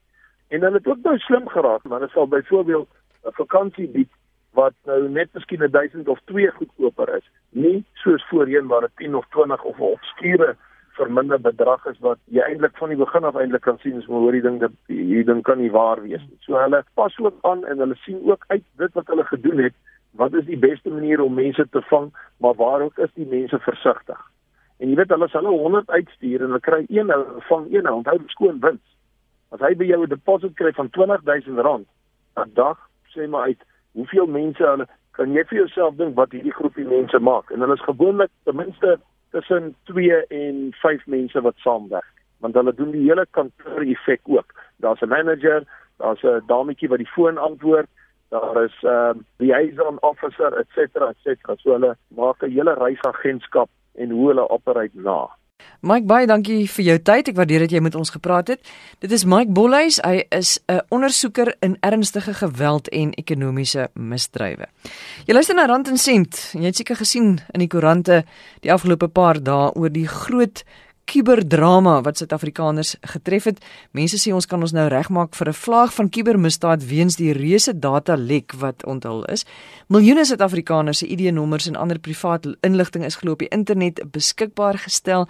en 0.49 0.65
hulle 0.67 0.81
het 0.81 0.89
ook 0.89 1.05
nou 1.05 1.19
slim 1.27 1.49
geraak 1.49 1.85
maar 1.85 2.01
hulle 2.01 2.13
sal 2.15 2.27
byvoorbeeld 2.27 2.89
'n 3.27 3.37
vakansie 3.43 3.89
bied 3.89 4.11
wat 4.59 4.75
nou 4.85 5.09
net 5.09 5.29
miskien 5.35 5.63
'n 5.63 5.71
1000 5.71 6.09
of 6.09 6.21
2 6.25 6.51
goedkoper 6.51 7.17
is 7.17 7.27
nie 7.51 7.85
soos 7.95 8.25
voorheen 8.29 8.67
waar 8.67 8.81
dit 8.81 8.97
10 8.97 9.15
of 9.15 9.27
20 9.31 9.63
of 9.63 9.79
'n 9.79 9.93
obskure 9.97 10.57
verminder 10.99 11.41
bedrag 11.41 11.87
is 11.87 11.99
wat 11.99 12.19
jy 12.25 12.43
eintlik 12.43 12.77
van 12.77 12.89
die 12.89 12.99
begin 12.99 13.25
af 13.25 13.37
eintlik 13.37 13.63
kan 13.63 13.79
sien 13.79 13.97
as 13.99 14.07
jy 14.07 14.13
hoor 14.13 14.33
die 14.33 14.47
ding 14.49 14.61
dat 14.61 14.73
hierdie 14.87 15.25
ding 15.25 15.43
kan 15.43 15.59
nie 15.59 15.71
waar 15.71 16.03
wees 16.03 16.25
nie. 16.29 16.39
So 16.41 16.59
hulle 16.59 16.85
pas 16.95 17.19
ook 17.19 17.39
aan 17.43 17.65
en 17.65 17.79
hulle 17.79 17.97
sien 18.05 18.21
ook 18.25 18.45
uit 18.49 18.65
dit 18.77 18.93
wat 18.93 19.07
hulle 19.07 19.25
gedoen 19.25 19.59
het 19.59 19.75
wat 20.13 20.35
is 20.35 20.45
die 20.45 20.59
beste 20.59 20.91
manier 20.91 21.21
om 21.21 21.35
mense 21.35 21.69
te 21.71 21.83
vang 21.83 22.11
maar 22.37 22.55
waar 22.55 22.81
ook 22.81 22.99
is 22.99 23.13
die 23.15 23.27
mense 23.27 23.59
versigtig 23.59 24.30
En 24.81 24.89
jy 24.89 24.97
weet 24.97 25.11
hulle 25.13 25.29
sal 25.29 25.45
hulle 25.45 25.61
100 25.61 25.91
uitstuur 25.93 26.41
en 26.41 26.53
hulle 26.55 26.65
kry 26.65 26.85
een 26.89 27.11
nou 27.13 27.21
van 27.49 27.67
een 27.69 27.85
nou 27.85 27.99
onthou 27.99 28.17
skoon 28.33 28.61
wins. 28.65 28.85
As 29.53 29.61
hy 29.61 29.75
by 29.77 29.85
jou 29.91 29.99
'n 30.03 30.09
deposit 30.09 30.55
kry 30.57 30.73
van 30.73 30.89
R20000 30.89 31.85
'n 32.41 32.55
dag, 32.55 32.79
sê 33.13 33.29
maar 33.29 33.53
uit, 33.53 33.61
hoeveel 33.93 34.27
mense 34.27 34.65
hulle 34.65 34.87
kan 35.13 35.33
jy 35.33 35.45
vir 35.45 35.59
jouself 35.59 35.97
dink 35.97 36.17
wat 36.17 36.33
hierdie 36.33 36.57
groepie 36.57 36.85
mense 36.85 37.19
maak? 37.19 37.51
En 37.51 37.61
hulle 37.61 37.75
is 37.75 37.89
gewoonlik 37.89 38.31
ten 38.45 38.57
minste 38.57 38.99
tussen 39.31 39.75
2 39.85 40.27
en 40.27 40.73
5 40.73 41.07
mense 41.07 41.41
wat 41.41 41.57
saamwerk, 41.57 42.13
want 42.39 42.55
hulle 42.55 42.75
doen 42.75 42.91
die 42.91 43.09
hele 43.09 43.27
kantoor 43.31 43.83
effek 43.83 44.21
ook. 44.25 44.55
Daar's 44.77 45.03
'n 45.03 45.09
manager, 45.09 45.65
daar's 45.99 46.23
'n 46.23 46.43
dametjie 46.47 46.89
wat 46.89 46.99
die 46.99 47.13
foon 47.15 47.39
antwoord, 47.39 47.89
daar 48.31 48.65
is 48.65 48.77
'n 48.83 48.87
uh, 48.87 49.13
liaison 49.37 49.99
officer, 50.01 50.57
et 50.57 50.69
cetera, 50.75 51.09
et 51.09 51.21
cetera. 51.23 51.57
So 51.57 51.73
hulle 51.73 51.97
maak 52.09 52.43
'n 52.43 52.51
hele 52.51 52.75
reisagentskap 52.75 53.69
en 53.95 54.11
hoe 54.11 54.27
hulle 54.29 54.49
operate 54.49 54.99
na. 54.99 55.29
Mike 55.81 56.05
baie 56.09 56.27
dankie 56.29 56.67
vir 56.69 56.85
jou 56.85 56.97
tyd. 57.09 57.31
Ek 57.31 57.39
waardeer 57.39 57.65
dat 57.65 57.73
jy 57.73 57.81
met 57.85 57.97
ons 57.97 58.13
gepraat 58.13 58.53
het. 58.53 58.73
Dit 59.01 59.13
is 59.17 59.25
Mike 59.29 59.53
Bolhuis. 59.57 60.01
Hy 60.05 60.25
is 60.29 60.59
'n 60.69 60.81
ondersoeker 60.91 61.55
in 61.61 61.77
ernstige 61.81 62.35
geweld 62.35 62.89
en 62.89 63.13
ekonomiese 63.13 63.89
misdrywe. 63.95 64.67
Jy 65.27 65.35
luister 65.35 65.55
na 65.55 65.67
Rand 65.67 65.89
en 65.89 65.97
Sent. 65.97 66.53
Jy 66.53 66.65
het 66.65 66.77
seker 66.77 66.97
gesien 66.97 67.41
in 67.53 67.61
die 67.61 67.69
koerante 67.69 68.25
die 68.61 68.73
afgelope 68.73 69.09
paar 69.09 69.43
dae 69.43 69.73
oor 69.75 69.91
die 69.91 70.09
groot 70.09 70.65
kuberdrama 71.11 72.01
wat 72.07 72.21
Suid-Afrikaners 72.21 72.95
getref 73.15 73.49
het. 73.51 73.59
Mense 73.97 74.19
sê 74.21 74.33
ons 74.35 74.47
kan 74.47 74.63
ons 74.63 74.75
nou 74.77 74.87
regmaak 74.93 75.35
vir 75.35 75.49
'n 75.49 75.61
vlaag 75.65 75.95
van 75.95 76.09
kubermisdaad 76.09 76.87
weens 76.87 77.17
die 77.17 77.33
reuse 77.33 77.73
data 77.79 78.15
lek 78.17 78.53
wat 78.53 78.85
onthul 78.87 79.25
is. 79.25 79.45
Miljoene 79.89 80.25
Suid-Afrikaners 80.25 80.99
se 80.99 81.07
ID-nommers 81.07 81.67
en 81.67 81.77
ander 81.77 81.99
privaat 81.99 82.47
inligting 82.61 83.05
is 83.05 83.17
glo 83.17 83.33
op 83.33 83.39
die 83.39 83.49
internet 83.49 84.03
beskikbaar 84.13 84.79
gestel. 84.79 85.27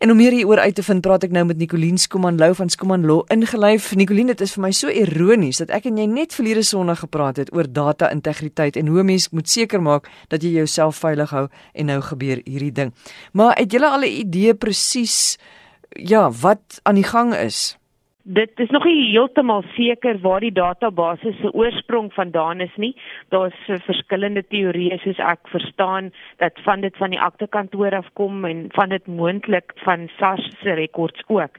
En 0.00 0.10
om 0.10 0.16
meer 0.16 0.32
hieroor 0.32 0.58
uit 0.58 0.74
te 0.74 0.82
vind, 0.82 1.02
praat 1.04 1.26
ek 1.26 1.32
nou 1.36 1.42
met 1.44 1.58
Nicoline 1.60 2.00
Skuman 2.00 2.38
Lou 2.40 2.54
van 2.56 2.70
Skuman 2.72 3.02
Law 3.04 3.18
ingelyf. 3.28 3.90
Nicoline, 4.00 4.32
dit 4.32 4.40
is 4.46 4.54
vir 4.56 4.62
my 4.64 4.70
so 4.72 4.88
ironies 4.88 5.58
dat 5.60 5.68
ek 5.76 5.90
en 5.90 5.98
jy 6.00 6.06
net 6.08 6.32
verlede 6.32 6.62
Sondag 6.64 7.02
gepraat 7.02 7.36
het 7.42 7.50
oor 7.52 7.68
data-integriteit 7.68 8.78
en 8.80 8.88
hoe 8.88 9.04
mens 9.04 9.28
moet 9.36 9.52
seker 9.52 9.84
maak 9.84 10.08
dat 10.32 10.40
jy 10.40 10.54
jouself 10.54 11.02
veilig 11.04 11.34
hou 11.36 11.44
en 11.52 11.92
nou 11.92 11.98
gebeur 12.06 12.40
hierdie 12.46 12.72
ding. 12.72 12.94
Maar 13.36 13.52
het 13.60 13.76
julle 13.76 13.92
al 13.92 14.08
'n 14.08 14.24
idee 14.24 14.54
presies 14.54 15.36
ja, 15.92 16.30
wat 16.30 16.80
aan 16.82 16.96
die 16.96 17.04
gang 17.04 17.34
is? 17.36 17.76
Dit 18.22 18.50
is 18.60 18.68
nog 18.70 18.84
nie 18.84 19.10
heeltemal 19.10 19.62
seker 19.72 20.18
waar 20.20 20.40
die 20.44 20.52
database 20.52 21.32
se 21.40 21.52
oorsprong 21.56 22.12
vandaan 22.12 22.60
is 22.60 22.74
nie. 22.76 22.92
Daar's 23.32 23.56
verskillende 23.86 24.42
teorieë 24.44 24.98
soos 25.00 25.22
ek 25.24 25.48
verstaan 25.48 26.10
dat 26.42 26.60
van 26.66 26.84
dit 26.84 26.96
van 27.00 27.14
die 27.16 27.20
aktekantoor 27.20 27.96
afkom 27.96 28.44
en 28.44 28.66
van 28.76 28.92
dit 28.92 29.06
moontlik 29.06 29.72
van 29.86 30.10
SARS 30.18 30.50
se 30.60 30.76
rekords 30.76 31.24
ook. 31.26 31.56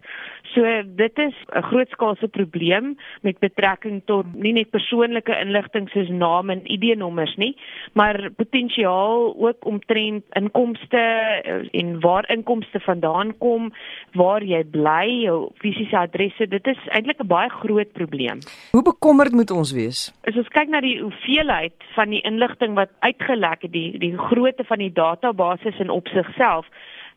So 0.53 0.61
dit 0.95 1.19
is 1.19 1.33
'n 1.55 1.61
grootskaalse 1.61 2.27
probleem 2.27 2.97
met 3.21 3.39
betrekking 3.39 4.01
tot 4.05 4.25
nie 4.33 4.53
net 4.53 4.69
persoonlike 4.69 5.39
inligting 5.39 5.89
soos 5.89 6.09
name 6.09 6.51
en 6.51 6.71
ID-nommers 6.71 7.35
nie, 7.35 7.57
maar 7.93 8.29
potensiaal 8.35 9.35
ook 9.37 9.65
omtrent 9.65 10.23
inkomste 10.29 10.97
eh, 10.97 11.67
en 11.71 11.99
waar 11.99 12.29
inkomste 12.29 12.79
vandaan 12.79 13.37
kom, 13.37 13.73
waar 14.11 14.43
jy 14.43 14.63
bly, 14.63 15.21
jou 15.23 15.51
fisiese 15.55 15.97
adresse 15.97 16.47
dit 16.51 16.67
is 16.67 16.79
eintlik 16.87 17.19
'n 17.23 17.27
baie 17.27 17.49
groot 17.49 17.91
probleem. 17.91 18.39
Hoe 18.71 18.83
bekommerd 18.83 19.31
moet 19.31 19.51
ons 19.51 19.71
wees? 19.71 20.13
As 20.23 20.35
ons 20.35 20.47
kyk 20.47 20.69
na 20.69 20.81
die 20.81 20.99
hoeveelheid 21.01 21.73
van 21.95 22.09
die 22.09 22.21
inligting 22.21 22.73
wat 22.75 22.89
uitgelek 22.99 23.61
het, 23.61 23.71
die 23.71 23.97
die 23.97 24.17
grootte 24.17 24.63
van 24.63 24.77
die 24.77 24.93
database 24.93 25.73
in 25.79 25.89
opsig 25.89 26.27
self, 26.35 26.65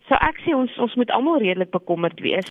So 0.09 0.17
ek 0.21 0.41
sê 0.45 0.53
ons 0.53 0.73
ons 0.85 0.95
moet 1.01 1.11
almal 1.17 1.41
redelik 1.41 1.71
bekommerd 1.73 2.19
wees. 2.21 2.49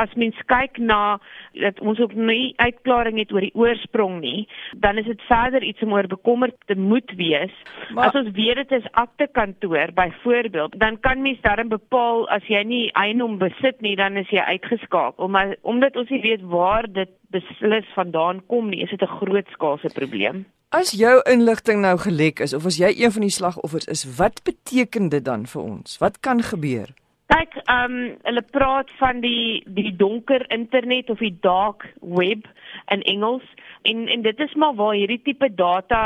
As 0.00 0.12
mens 0.20 0.36
kyk 0.52 0.76
na 0.78 1.18
dat 1.56 1.80
ons 1.80 2.00
ook 2.02 2.12
nie 2.12 2.52
uitklaring 2.60 3.16
het 3.22 3.32
oor 3.32 3.46
die 3.46 3.54
oorsprong 3.56 4.20
nie, 4.20 4.44
dan 4.84 5.00
is 5.00 5.08
dit 5.08 5.24
verder 5.28 5.64
iets 5.64 5.80
om 5.86 5.94
oor 5.96 6.10
bekommerd 6.10 6.56
te 6.68 6.76
moet 6.76 7.14
wees. 7.16 7.54
Maar, 7.94 8.10
as 8.10 8.20
ons 8.20 8.34
weet 8.36 8.60
dit 8.60 8.76
is 8.80 8.90
aktekantoor 9.00 9.94
byvoorbeeld, 9.96 10.76
dan 10.82 11.00
kan 11.00 11.24
mens 11.24 11.40
daarin 11.46 11.72
bepaal 11.72 12.26
as 12.28 12.44
jy 12.52 12.62
nie 12.68 12.84
eienaam 12.92 13.38
besit 13.40 13.80
nie, 13.80 13.96
dan 13.96 14.20
is 14.20 14.28
jy 14.28 14.44
uitgeskakel. 14.52 15.32
Maar 15.32 15.56
omdat 15.62 15.96
ons 15.96 16.12
nie 16.12 16.22
weet 16.24 16.44
waar 16.52 16.88
dit 16.90 17.10
beslis 17.32 17.88
vandaan 17.96 18.44
kom 18.46 18.68
nie, 18.68 18.82
is 18.84 18.90
dit 18.90 19.02
'n 19.02 19.16
groot 19.20 19.48
skaalse 19.56 19.88
probleem. 19.94 20.44
As 20.70 20.92
jou 20.94 21.16
inligting 21.26 21.80
nou 21.82 21.96
gelek 21.98 22.38
is 22.38 22.52
of 22.54 22.66
as 22.68 22.76
jy 22.78 22.92
een 22.94 23.10
van 23.10 23.24
die 23.26 23.32
slagoffers 23.34 23.88
is, 23.90 24.04
wat 24.18 24.36
beteken 24.46 25.08
dit 25.10 25.24
dan 25.26 25.42
vir 25.50 25.62
ons? 25.62 25.96
Wat 25.98 26.20
kan 26.22 26.42
gebeur? 26.46 26.92
Kyk, 27.34 27.56
ehm 27.64 27.96
um, 27.96 28.12
hulle 28.22 28.44
praat 28.54 28.92
van 29.00 29.18
die 29.24 29.64
die 29.66 29.90
donker 29.98 30.46
internet 30.54 31.10
of 31.10 31.18
die 31.18 31.34
dark 31.42 31.88
web 31.98 32.46
in 32.94 33.02
Engels 33.02 33.50
en 33.82 34.06
en 34.14 34.22
dit 34.22 34.46
is 34.46 34.54
maar 34.54 34.78
waar 34.78 34.94
hierdie 34.94 35.22
tipe 35.26 35.50
data 35.54 36.02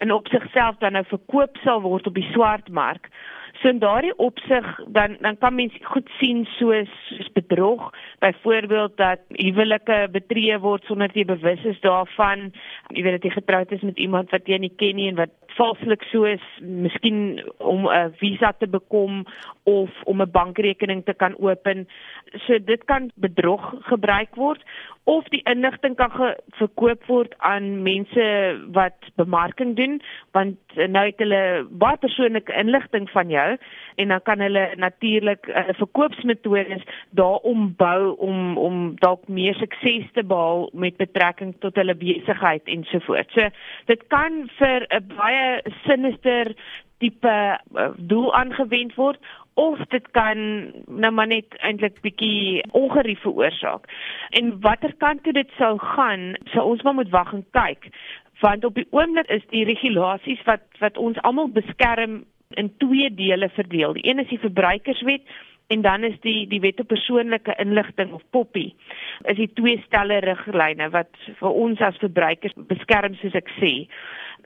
in 0.00 0.12
op 0.12 0.32
sigself 0.32 0.80
dan 0.80 0.96
nou 0.96 1.04
verkoop 1.12 1.60
sal 1.64 1.84
word 1.84 2.08
op 2.08 2.16
die 2.16 2.30
swartmark. 2.32 3.12
So 3.60 3.68
in 3.68 3.78
daardie 3.80 4.16
opsig 4.16 4.66
dan 4.86 5.16
dan 5.20 5.38
kan 5.38 5.54
mens 5.54 5.76
goed 5.82 6.08
sien 6.18 6.44
soos, 6.58 6.88
soos 7.08 7.32
bedrog, 7.32 7.92
byvoorbeeld 8.18 8.96
dat 8.96 9.20
huwelike 9.28 10.08
betree 10.12 10.58
word 10.60 10.84
sonder 10.84 11.10
jy 11.12 11.24
bewus 11.24 11.64
is 11.64 11.80
daarvan. 11.80 12.52
Jy 12.94 13.02
weet 13.02 13.16
dat 13.18 13.24
jy 13.26 13.30
getroud 13.34 13.72
is 13.72 13.82
met 13.82 13.98
iemand 13.98 14.30
wat 14.30 14.46
jy 14.46 14.58
nie 14.62 14.72
ken 14.78 14.96
nie 14.96 15.08
en 15.10 15.18
wat 15.18 15.32
valslik 15.56 16.04
soos 16.12 16.42
miskien 16.60 17.40
om 17.58 17.88
'n 17.88 18.12
visa 18.20 18.52
te 18.52 18.66
bekom 18.66 19.24
of 19.64 19.90
om 20.04 20.22
'n 20.22 20.30
bankrekening 20.30 21.04
te 21.04 21.14
kan 21.14 21.34
open. 21.38 21.88
So 22.46 22.58
dit 22.58 22.84
kan 22.84 23.10
bedrog 23.14 23.74
gebruik 23.80 24.34
word 24.34 24.62
of 25.04 25.24
die 25.28 25.42
inligting 25.44 25.96
kan 25.96 26.10
verkoop 26.58 27.04
word 27.06 27.34
aan 27.38 27.82
mense 27.82 28.24
wat 28.74 28.98
bemarking 29.14 29.76
doen 29.76 30.00
want 30.32 30.56
nou 30.74 31.04
het 31.06 31.18
hulle 31.22 31.66
baie 31.70 31.96
persoonlike 31.96 32.52
inligting 32.52 33.10
van 33.10 33.28
jou 33.28 33.56
en 33.96 34.08
dan 34.08 34.22
kan 34.22 34.40
hulle 34.40 34.64
natuurlik 34.76 35.46
uh, 35.48 35.68
verkoopsmetodes 35.80 36.82
daarom 37.10 37.74
bou 37.76 38.16
om 38.16 38.56
om 38.58 38.94
dalk 39.00 39.28
meer 39.28 39.54
sukses 39.54 40.08
te 40.12 40.24
behaal 40.24 40.68
met 40.72 40.96
betrekking 40.96 41.54
tot 41.60 41.76
hulle 41.76 41.94
besigheid 41.94 42.64
ensovoorts. 42.64 43.32
So 43.34 43.48
dit 43.92 44.06
kan 44.12 44.44
vir 44.58 44.86
'n 44.88 45.06
baie 45.16 45.62
sinister 45.84 46.54
tipe 46.98 47.58
uh, 47.74 47.88
doel 47.96 48.34
aangewend 48.34 48.94
word 48.94 49.18
of 49.56 49.80
dit 49.88 50.10
kan 50.10 50.38
nou 50.86 51.12
maar 51.12 51.26
net 51.26 51.56
eintlik 51.64 52.00
bietjie 52.04 52.62
ongerief 52.76 53.20
veroorsaak. 53.24 53.88
En 54.36 54.60
watter 54.60 54.92
kant 55.00 55.22
toe 55.24 55.32
dit 55.32 55.50
sou 55.56 55.78
gaan, 55.80 56.34
sou 56.52 56.64
ons 56.72 56.82
maar 56.82 56.94
moet 56.94 57.12
wag 57.14 57.32
en 57.32 57.44
kyk. 57.56 57.88
Want 58.40 58.64
op 58.68 58.74
die 58.76 58.88
oomblik 58.90 59.28
is 59.32 59.44
die 59.52 59.64
regulasies 59.64 60.42
wat 60.44 60.64
wat 60.80 60.96
ons 61.00 61.20
almal 61.24 61.48
beskerm 61.48 62.24
in 62.54 62.72
twee 62.76 63.14
dele 63.14 63.48
verdeel. 63.48 63.92
Die 63.92 64.08
een 64.08 64.18
is 64.18 64.28
die 64.28 64.38
verbruikerswet 64.38 65.22
en 65.66 65.82
dan 65.82 66.04
is 66.04 66.14
die 66.20 66.46
die 66.46 66.60
wet 66.60 66.80
op 66.80 66.86
persoonlike 66.86 67.54
inligting 67.58 68.12
of 68.12 68.22
poppy 68.30 68.68
is 69.24 69.36
die 69.36 69.50
twee 69.58 69.82
stelle 69.86 70.20
riglyne 70.22 70.88
wat 70.94 71.10
vir 71.40 71.50
ons 71.64 71.82
as 71.82 71.98
verbruikers 72.02 72.54
beskerm 72.70 73.16
soos 73.20 73.34
ek 73.38 73.50
sê 73.58 73.72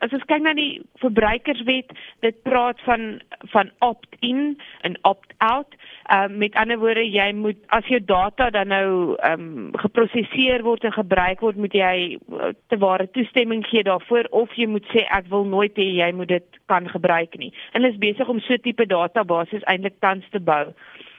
as 0.04 0.14
ons 0.16 0.24
kyk 0.28 0.42
na 0.44 0.54
die 0.56 0.80
verbruikerswet, 1.02 1.92
dit 2.24 2.42
praat 2.46 2.80
van 2.86 3.20
van 3.52 3.70
opt-in 3.84 4.56
en 4.86 4.96
opt-out. 5.08 5.76
Ehm 6.10 6.32
uh, 6.32 6.38
met 6.42 6.56
ander 6.60 6.78
woorde, 6.80 7.04
jy 7.04 7.30
moet 7.36 7.58
as 7.76 7.86
jou 7.92 8.00
data 8.04 8.50
dan 8.50 8.72
nou 8.72 9.16
ehm 9.16 9.46
um, 9.46 9.70
geprosesseer 9.84 10.64
word 10.66 10.84
en 10.84 10.96
gebruik 10.96 11.44
word, 11.44 11.56
moet 11.56 11.76
jy 11.76 12.16
uh, 12.16 12.52
te 12.72 12.80
ware 12.80 13.10
toestemming 13.10 13.66
gee 13.66 13.84
daarvoor 13.84 14.28
of 14.30 14.54
jy 14.56 14.66
moet 14.66 14.86
sê 14.94 15.06
ek 15.08 15.30
wil 15.30 15.44
nooit 15.44 15.76
hê 15.76 15.88
jy 16.00 16.10
moet 16.16 16.28
dit 16.28 16.60
kan 16.66 16.88
gebruik 16.88 17.36
nie. 17.38 17.52
En 17.72 17.82
hulle 17.82 17.94
is 17.94 18.02
besig 18.02 18.28
om 18.28 18.40
so 18.40 18.56
tipe 18.56 18.86
database 18.86 19.64
eintlik 19.64 20.00
tans 20.00 20.26
te 20.30 20.40
bou. 20.40 20.72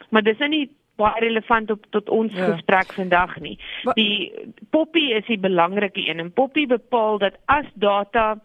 Maar 0.09 0.23
dis 0.27 0.39
nie 0.49 0.67
baie 0.99 1.23
relevant 1.23 1.71
op 1.71 1.85
tot 1.95 2.09
ons 2.09 2.33
ja. 2.35 2.51
gesprek 2.53 2.93
vandag 2.93 3.37
nie. 3.43 3.57
Die 3.97 4.31
Poppy 4.69 5.11
is 5.17 5.27
die 5.29 5.39
belangrike 5.41 6.03
een 6.07 6.19
en 6.23 6.33
Poppy 6.33 6.67
bepaal 6.69 7.21
dat 7.23 7.39
as 7.45 7.69
data 7.73 8.35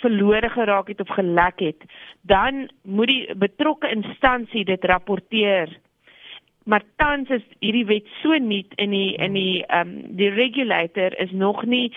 verlore 0.00 0.48
geraak 0.50 0.88
het 0.88 1.00
of 1.00 1.08
gelek 1.08 1.58
het, 1.58 1.84
dan 2.20 2.68
moet 2.82 3.06
die 3.06 3.36
betrokke 3.36 3.90
instansie 3.90 4.64
dit 4.64 4.84
rapporteer. 4.84 5.78
Maar 6.68 6.82
tans 7.00 7.28
is 7.32 7.44
hierdie 7.62 7.86
wet 7.88 8.08
so 8.22 8.36
nuut 8.36 8.74
in 8.76 8.90
die 8.92 9.14
in 9.16 9.36
die 9.36 9.64
ehm 9.66 9.88
um, 9.88 10.16
die 10.16 10.28
regulator 10.34 11.14
is 11.20 11.30
nog 11.32 11.64
nie 11.64 11.92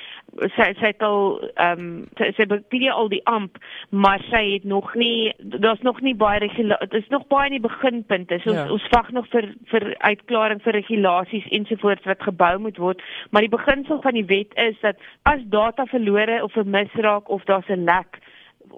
sy 0.55 0.71
sy 0.79 0.91
het 0.91 1.03
al 1.03 1.41
ehm 1.55 1.79
um, 1.79 1.89
sy, 2.19 2.31
sy 2.37 2.47
betree 2.47 2.91
al 2.91 3.09
die 3.11 3.23
amp, 3.29 3.59
maar 3.89 4.23
sy 4.29 4.43
het 4.53 4.63
nog 4.63 4.93
nie 4.95 5.33
daar's 5.39 5.83
nog 5.87 6.01
nie 6.01 6.15
baie 6.15 6.39
dit 6.41 6.93
is 6.93 7.09
nog 7.09 7.27
baie 7.27 7.49
in 7.51 7.57
die 7.59 7.67
beginpunte. 7.67 8.39
So 8.43 8.53
ja. 8.53 8.63
ons 8.63 8.81
ons 8.81 8.89
wag 8.95 9.11
nog 9.11 9.27
vir 9.31 9.49
vir 9.71 9.87
uitklaring 9.99 10.61
vir 10.63 10.77
regulasies 10.79 11.47
ensovoorts 11.51 12.07
wat 12.09 12.23
gebou 12.23 12.53
moet 12.59 12.77
word, 12.77 13.01
maar 13.31 13.45
die 13.45 13.55
beginsel 13.57 14.01
van 14.01 14.17
die 14.17 14.25
wet 14.25 14.55
is 14.55 14.79
dat 14.81 14.97
as 15.23 15.43
data 15.49 15.85
verlore 15.85 16.43
of 16.43 16.53
vermis 16.53 16.93
raak 16.95 17.29
of 17.29 17.43
daar's 17.45 17.69
'n 17.69 17.85
lek 17.85 18.19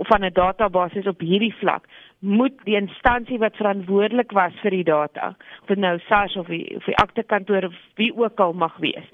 van 0.10 0.26
'n 0.26 0.34
database 0.34 1.10
op 1.10 1.20
hierdie 1.20 1.54
vlak 1.62 1.86
moet 2.24 2.56
die 2.64 2.78
instansie 2.80 3.38
wat 3.42 3.58
verantwoordelik 3.60 4.32
was 4.32 4.56
vir 4.64 4.72
die 4.72 4.86
data, 4.88 5.34
of 5.62 5.72
dit 5.72 5.82
nou 5.84 5.98
SARS 6.08 6.36
of 6.40 6.48
die 6.48 6.76
of 6.78 6.86
die 6.88 6.98
aktekantoor 7.02 7.68
of 7.68 7.80
wie 8.00 8.12
ook 8.16 8.40
al 8.40 8.54
mag 8.54 8.78
wees, 8.84 9.10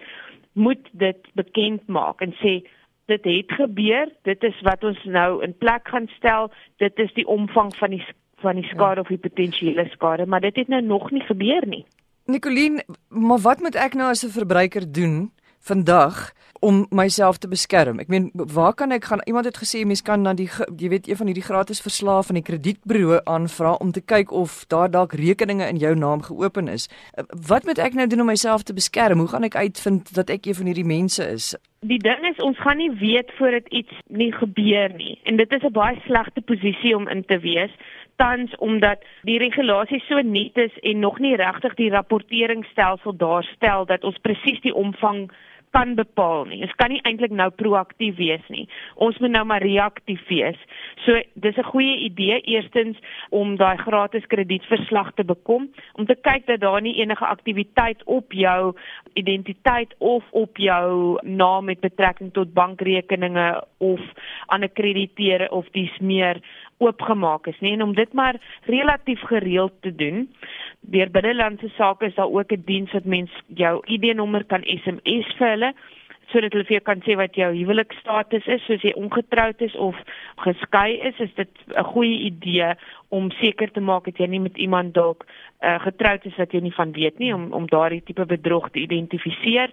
moet 0.53 0.89
dit 0.91 1.31
bekend 1.33 1.87
maak 1.87 2.21
en 2.21 2.35
sê 2.41 2.59
dit 3.09 3.25
het 3.25 3.53
gebeur, 3.57 4.11
dit 4.29 4.43
is 4.45 4.61
wat 4.61 4.83
ons 4.85 4.99
nou 5.09 5.41
in 5.45 5.57
plek 5.57 5.89
gaan 5.89 6.05
stel, 6.17 6.51
dit 6.77 7.01
is 7.01 7.13
die 7.17 7.25
omvang 7.25 7.73
van 7.81 7.97
die 7.97 8.03
van 8.39 8.55
die 8.55 8.69
skade 8.69 9.01
ja. 9.01 9.01
of 9.01 9.09
die 9.11 9.19
potensiële 9.19 9.83
skade, 9.91 10.25
maar 10.25 10.39
dit 10.45 10.55
het 10.55 10.69
nou 10.71 10.81
nog 10.81 11.09
nie 11.11 11.25
gebeur 11.27 11.65
nie. 11.67 11.83
Nicoline, 12.29 12.85
maar 13.09 13.41
wat 13.43 13.59
moet 13.59 13.75
ek 13.75 13.97
nou 13.97 14.09
as 14.09 14.23
'n 14.23 14.31
verbruiker 14.31 14.85
doen 14.85 15.31
vandag 15.59 16.31
om 16.59 16.85
myself 16.89 17.37
te 17.37 17.47
beskerm. 17.47 17.99
Ek 17.99 18.09
meen, 18.11 18.29
waar 18.33 18.73
kan 18.73 18.91
ek 18.91 19.07
gaan? 19.09 19.21
Iemand 19.25 19.47
het 19.47 19.59
gesê 19.61 19.85
mens 19.87 20.01
kan 20.03 20.23
dan 20.23 20.35
die 20.39 20.49
jy 20.77 20.89
weet 20.91 21.07
een 21.07 21.19
van 21.19 21.31
hierdie 21.31 21.45
gratis 21.45 21.81
verslae 21.81 22.23
van 22.23 22.39
die 22.39 22.43
kredietburo 22.43 23.21
aanvra 23.23 23.73
om 23.79 23.91
te 23.95 24.01
kyk 24.01 24.31
of 24.31 24.65
daar 24.67 24.91
dalk 24.91 25.15
rekeninge 25.15 25.67
in 25.67 25.79
jou 25.79 25.95
naam 25.95 26.21
geopen 26.21 26.67
is. 26.67 26.89
Eh, 27.13 27.23
wat 27.47 27.65
moet 27.65 27.79
ek 27.79 27.95
nou 27.95 28.07
doen 28.07 28.25
om 28.25 28.31
myself 28.31 28.63
te 28.63 28.73
beskerm? 28.73 29.19
Hoe 29.19 29.27
gaan 29.27 29.47
ek 29.47 29.55
uitvind 29.55 30.13
dat 30.15 30.29
ek 30.29 30.45
een 30.45 30.59
van 30.59 30.71
hierdie 30.71 30.85
mense 30.87 31.23
is? 31.23 31.55
Die 31.87 31.99
ding 31.99 32.25
is 32.27 32.43
ons 32.43 32.59
gaan 32.59 32.77
nie 32.77 32.91
weet 32.99 33.31
voordat 33.37 33.67
iets 33.71 34.01
nie 34.07 34.33
gebeur 34.35 34.91
nie. 34.95 35.19
En 35.23 35.37
dit 35.37 35.51
is 35.51 35.63
'n 35.63 35.71
baie 35.71 36.01
slegte 36.05 36.41
posisie 36.41 36.95
om 36.95 37.07
in 37.07 37.23
te 37.25 37.39
wees 37.39 37.71
tans 38.19 38.55
omdat 38.59 39.03
die 39.27 39.37
regulasies 39.39 40.07
so 40.07 40.21
nuut 40.21 40.57
is 40.57 40.79
en 40.83 40.99
nog 40.99 41.19
nie 41.23 41.35
regtig 41.39 41.75
die 41.79 41.91
rapporteringsstelsel 41.93 43.15
daar 43.17 43.47
stel 43.55 43.85
dat 43.85 44.03
ons 44.03 44.19
presies 44.25 44.59
die 44.65 44.75
omvang 44.75 45.29
kan 45.69 45.95
bepaal 45.95 46.47
nie. 46.49 46.61
Ons 46.65 46.73
kan 46.81 46.89
nie 46.91 47.01
eintlik 47.05 47.33
nou 47.35 47.49
proaktief 47.53 48.17
wees 48.17 48.45
nie. 48.53 48.65
Ons 49.01 49.19
moet 49.21 49.33
nou 49.33 49.43
maar 49.49 49.63
reaktief 49.63 50.21
wees. 50.29 50.57
So 51.05 51.21
dis 51.35 51.57
'n 51.57 51.71
goeie 51.71 51.95
idee 52.09 52.41
eerstens 52.41 52.97
om 53.29 53.55
daai 53.57 53.77
gratis 53.77 54.25
kredietverslag 54.27 55.13
te 55.13 55.23
bekom 55.23 55.69
om 55.93 56.05
te 56.05 56.15
kyk 56.15 56.45
dat 56.45 56.59
daar 56.59 56.81
nie 56.81 56.95
enige 57.01 57.25
aktiwiteit 57.25 58.03
op 58.05 58.33
jou 58.33 58.75
identiteit 59.13 59.95
of 59.97 60.23
op 60.31 60.57
jou 60.57 61.19
naam 61.23 61.65
met 61.65 61.79
betrekking 61.79 62.33
tot 62.33 62.53
bankrekeninge 62.53 63.63
of 63.77 64.01
ander 64.45 64.69
krediteure 64.69 65.51
of 65.51 65.69
dies 65.71 65.97
meer 65.99 66.41
oopgemaak 66.79 67.47
is 67.47 67.59
nie 67.59 67.73
en 67.75 67.83
om 67.83 67.93
dit 67.95 68.13
maar 68.13 68.39
relatief 68.71 69.21
gereeld 69.27 69.73
te 69.81 69.95
doen. 69.95 70.27
Deur 70.81 71.11
binnelandse 71.11 71.69
sake 71.77 72.05
is 72.05 72.15
daar 72.15 72.31
ook 72.31 72.51
'n 72.51 72.63
diens 72.65 72.91
wat 72.91 73.05
mens 73.05 73.31
jou 73.47 73.81
ID-nommer 73.85 74.43
kan 74.45 74.63
SMS 74.63 75.35
vir 75.37 75.49
hulle 75.49 75.73
sodat 76.29 76.53
hulle 76.53 76.65
vir 76.67 76.77
jou 76.77 76.85
kan 76.85 77.01
sê 77.05 77.15
wat 77.19 77.37
jou 77.37 77.49
huwelikstatus 77.53 78.47
is, 78.47 78.65
soos 78.67 78.83
jy 78.85 78.93
ongetroud 78.99 79.61
is 79.65 79.75
of 79.75 79.97
geskei 80.45 80.99
is, 81.09 81.19
is 81.19 81.33
dit 81.35 81.49
'n 81.75 81.83
goeie 81.83 82.17
idee 82.31 82.75
om 83.09 83.31
seker 83.31 83.71
te 83.71 83.81
maak 83.81 84.05
dat 84.05 84.17
jy 84.17 84.27
nie 84.27 84.39
met 84.39 84.57
iemand 84.57 84.93
dalk 84.93 85.25
uh, 85.61 85.79
getroud 85.81 86.25
is 86.25 86.37
wat 86.37 86.51
jy 86.51 86.61
nie 86.61 86.73
van 86.73 86.91
weet 86.91 87.19
nie 87.19 87.33
om 87.33 87.51
om 87.53 87.67
daardie 87.67 88.03
tipe 88.03 88.25
bedrog 88.25 88.69
te 88.69 88.79
identifiseer 88.79 89.71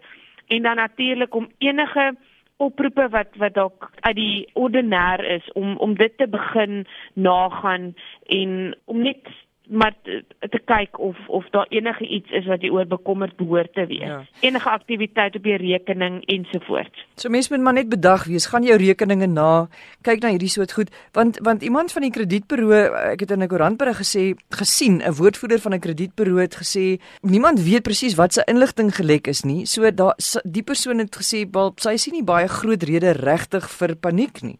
en 0.48 0.62
dan 0.62 0.76
natuurlik 0.76 1.34
om 1.34 1.50
enige 1.58 2.14
oproepe 2.56 3.08
wat 3.08 3.36
wat 3.36 3.54
dalk 3.54 3.90
uit 4.00 4.16
die 4.16 4.48
ordinair 4.52 5.24
is 5.24 5.52
om 5.52 5.76
om 5.76 5.94
dit 5.94 6.18
te 6.18 6.28
begin 6.28 6.86
nagaan 7.12 7.94
en 8.26 8.76
om 8.84 9.02
net 9.02 9.28
maar 9.68 9.94
te, 10.02 10.24
te 10.38 10.60
kyk 10.64 10.98
of 10.98 11.16
of 11.26 11.48
daar 11.50 11.66
enige 11.68 12.06
iets 12.06 12.30
is 12.30 12.46
wat 12.46 12.62
jy 12.62 12.70
oor 12.70 12.86
bekommerd 12.86 13.36
behoort 13.36 13.72
te 13.74 13.86
wees. 13.86 14.06
Ja. 14.06 14.20
Enige 14.40 14.70
aktiwiteit 14.70 15.36
op 15.36 15.44
jou 15.44 15.56
rekening 15.56 16.20
ensovoorts. 16.24 17.04
So 17.14 17.30
mense 17.30 17.52
moet 17.54 17.64
maar 17.64 17.76
net 17.78 17.88
bedag 17.88 18.24
wees, 18.30 18.46
gaan 18.46 18.66
jou 18.66 18.76
rekeninge 18.78 19.26
na, 19.26 19.66
kyk 20.06 20.22
na 20.22 20.32
hierdie 20.34 20.52
soort 20.52 20.72
goed, 20.76 20.92
want 21.12 21.40
want 21.46 21.62
iemand 21.62 21.92
van 21.92 22.06
die 22.06 22.12
kredietburo, 22.14 22.70
ek 23.12 23.26
het 23.26 23.30
in 23.30 23.42
'n 23.42 23.48
koerantberig 23.48 23.98
gesê, 24.02 24.34
gesien 24.50 25.02
'n 25.02 25.16
woordvoerder 25.18 25.60
van 25.60 25.74
'n 25.74 25.80
kredietburo 25.80 26.36
het 26.36 26.54
gesê 26.54 27.00
niemand 27.22 27.60
weet 27.60 27.82
presies 27.82 28.14
wat 28.14 28.32
se 28.32 28.42
inligting 28.46 28.94
gelek 28.94 29.26
is 29.26 29.42
nie. 29.42 29.66
So 29.66 29.90
daar 29.90 30.14
die 30.44 30.62
persoon 30.62 30.98
het 30.98 31.16
gesê, 31.16 31.50
"Wel, 31.50 31.72
sy 31.76 31.96
sien 31.96 32.12
nie 32.12 32.24
baie 32.24 32.48
groot 32.48 32.82
rede 32.82 33.10
regtig 33.12 33.70
vir 33.70 33.96
paniek 33.96 34.42
nie." 34.42 34.58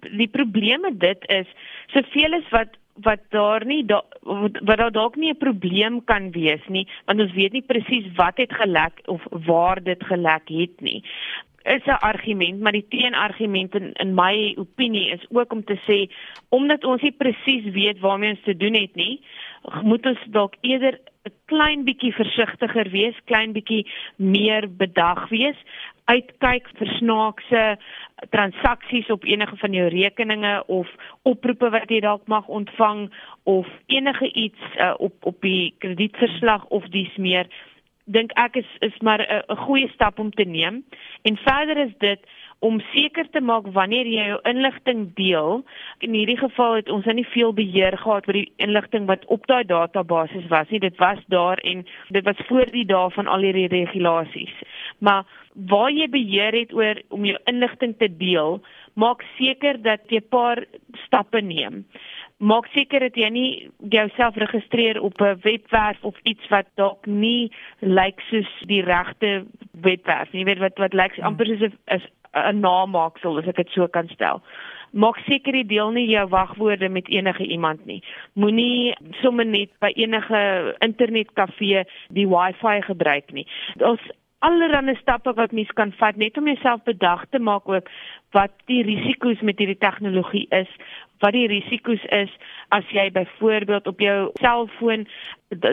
Die 0.00 0.28
probleem 0.28 0.80
met 0.80 1.00
dit 1.00 1.18
is 1.28 1.46
soveel 1.86 2.34
as 2.34 2.48
wat 2.50 2.68
wat 3.02 3.20
daar 3.28 3.64
nie 3.66 3.84
da, 3.84 4.02
wat 4.62 4.78
daar 4.78 4.92
dalk 4.92 5.16
nie 5.16 5.30
'n 5.30 5.36
probleem 5.36 6.04
kan 6.04 6.30
wees 6.30 6.62
nie 6.68 6.86
want 7.06 7.20
ons 7.20 7.32
weet 7.32 7.52
nie 7.52 7.62
presies 7.62 8.06
wat 8.16 8.36
het 8.36 8.52
gelek 8.52 9.00
of 9.04 9.22
waar 9.30 9.82
dit 9.82 10.04
gelek 10.04 10.48
het 10.48 10.80
nie. 10.80 11.02
Is 11.62 11.84
'n 11.86 12.00
argument 12.00 12.60
maar 12.60 12.72
die 12.72 12.88
teenargument 12.88 13.74
in 13.74 13.92
in 13.92 14.14
my 14.14 14.54
opinie 14.56 15.10
is 15.10 15.26
ook 15.30 15.52
om 15.52 15.64
te 15.64 15.78
sê 15.86 16.10
omdat 16.48 16.84
ons 16.84 17.02
nie 17.02 17.12
presies 17.12 17.64
weet 17.72 17.98
waarmee 17.98 18.30
ons 18.30 18.44
te 18.44 18.56
doen 18.56 18.74
het 18.74 18.94
nie 18.94 19.20
moet 19.82 20.06
ons 20.06 20.18
dalk 20.26 20.54
eerder 20.60 20.98
'n 21.24 21.32
klein 21.46 21.84
bietjie 21.84 22.12
versigtiger 22.12 22.90
wees, 22.90 23.16
klein 23.24 23.52
bietjie 23.52 23.86
meer 24.16 24.68
bedag 24.68 25.28
wees, 25.28 25.56
uitkyk 26.12 26.68
vir 26.78 26.90
snaakse 26.98 27.62
transaksies 28.34 29.08
op 29.10 29.24
enige 29.24 29.56
van 29.56 29.72
jou 29.72 29.86
rekeninge 29.88 30.54
of 30.66 30.88
oproepe 31.22 31.70
wat 31.72 31.88
jy 31.90 32.00
dalk 32.04 32.26
mag 32.28 32.48
ontvang 32.48 33.06
of 33.48 33.68
enige 33.86 34.28
iets 34.32 34.60
uh, 34.76 34.92
op 34.98 35.14
op 35.24 35.40
die 35.40 35.74
kredietverslag 35.78 36.66
of 36.68 36.84
dies 36.92 37.16
meer. 37.16 37.48
Dink 38.04 38.32
ek 38.36 38.60
is 38.60 38.70
is 38.80 38.96
maar 39.00 39.24
'n 39.24 39.56
goeie 39.64 39.88
stap 39.96 40.18
om 40.18 40.30
te 40.30 40.44
neem. 40.44 40.84
En 41.22 41.36
verder 41.36 41.76
is 41.86 41.94
dit 41.98 42.20
om 42.58 42.80
seker 42.92 43.28
te 43.30 43.40
maak 43.40 43.66
wanneer 43.72 44.06
jy 44.06 44.26
jou 44.28 44.40
inligting 44.44 45.14
deel 45.14 45.64
in 45.98 46.14
hierdie 46.14 46.38
geval 46.38 46.74
het 46.80 46.88
ons 46.88 47.04
nou 47.04 47.14
nie 47.14 47.28
veel 47.34 47.52
beheer 47.52 47.96
gehad 47.98 48.28
oor 48.28 48.38
die 48.38 48.52
inligting 48.56 49.06
wat 49.06 49.24
op 49.26 49.46
daai 49.46 49.64
database 49.64 50.44
was 50.48 50.68
nie 50.70 50.80
dit 50.80 50.96
was 50.98 51.18
daar 51.28 51.58
en 51.58 51.86
dit 52.08 52.24
was 52.24 52.46
voor 52.48 52.70
die 52.72 52.86
dae 52.86 53.10
van 53.10 53.26
al 53.26 53.46
hierdie 53.46 53.68
regulasies 53.68 54.54
maar 54.98 55.24
waar 55.54 55.90
jy 55.90 56.08
beheer 56.10 56.56
het 56.56 56.72
oor 56.74 56.98
om 57.14 57.24
jou 57.24 57.36
inligting 57.50 57.94
te 57.98 58.08
deel, 58.18 58.58
maak 58.98 59.22
seker 59.38 59.80
dat 59.82 60.02
jy 60.10 60.18
'n 60.18 60.28
paar 60.28 60.64
stappe 61.06 61.40
neem. 61.40 61.86
Maak 62.38 62.66
seker 62.74 63.00
dat 63.00 63.14
jy 63.16 63.28
nie 63.30 63.70
jouself 63.90 64.34
registreer 64.36 65.00
op 65.00 65.20
'n 65.20 65.38
webwerf 65.42 65.98
of 66.02 66.16
iets 66.22 66.48
wat 66.48 66.66
dalk 66.74 67.06
nie 67.06 67.50
lyk 67.80 68.20
soos 68.30 68.50
die 68.66 68.82
regte 68.82 69.46
webwerf 69.72 70.32
nie. 70.32 70.40
Jy 70.40 70.46
weet 70.46 70.58
wat 70.58 70.78
wat 70.78 70.92
lyk 70.92 71.14
hmm. 71.14 71.24
amper 71.24 71.46
soos 71.46 71.70
'n 71.86 72.02
'n 72.34 72.60
namaaksel 72.60 73.38
as 73.38 73.46
ek 73.46 73.56
dit 73.56 73.70
so 73.70 73.88
kan 73.88 74.08
stel. 74.08 74.42
Maak 74.92 75.18
seker 75.26 75.54
jy 75.54 75.66
deel 75.66 75.90
nie 75.90 76.06
jou 76.06 76.26
wagwoorde 76.28 76.88
met 76.88 77.08
enige 77.08 77.46
iemand 77.46 77.86
nie. 77.86 78.02
Moenie 78.34 78.94
sommer 79.22 79.46
net 79.46 79.70
by 79.80 79.90
enige 79.96 80.74
internetkafee 80.78 81.84
die 82.14 82.28
wifi 82.28 82.82
gebruik 82.82 83.32
nie. 83.32 83.46
Ons 83.80 84.00
allerlei 84.38 84.94
stappe 85.00 85.32
wat 85.34 85.52
mens 85.52 85.72
kan 85.78 85.92
vat 85.98 86.16
net 86.16 86.38
om 86.38 86.46
jouself 86.46 86.82
bedag 86.84 87.24
te 87.30 87.38
maak 87.38 87.68
ook 87.68 87.88
wat 88.36 88.52
die 88.70 88.82
risiko's 88.82 89.40
met 89.40 89.58
hierdie 89.58 89.78
tegnologie 89.78 90.46
is, 90.50 90.70
wat 91.22 91.32
die 91.32 91.46
risiko's 91.48 92.02
is 92.12 92.32
as 92.74 92.86
jy 92.92 93.08
byvoorbeeld 93.14 93.86
op 93.86 94.00
jou 94.00 94.18
selfoon 94.42 95.06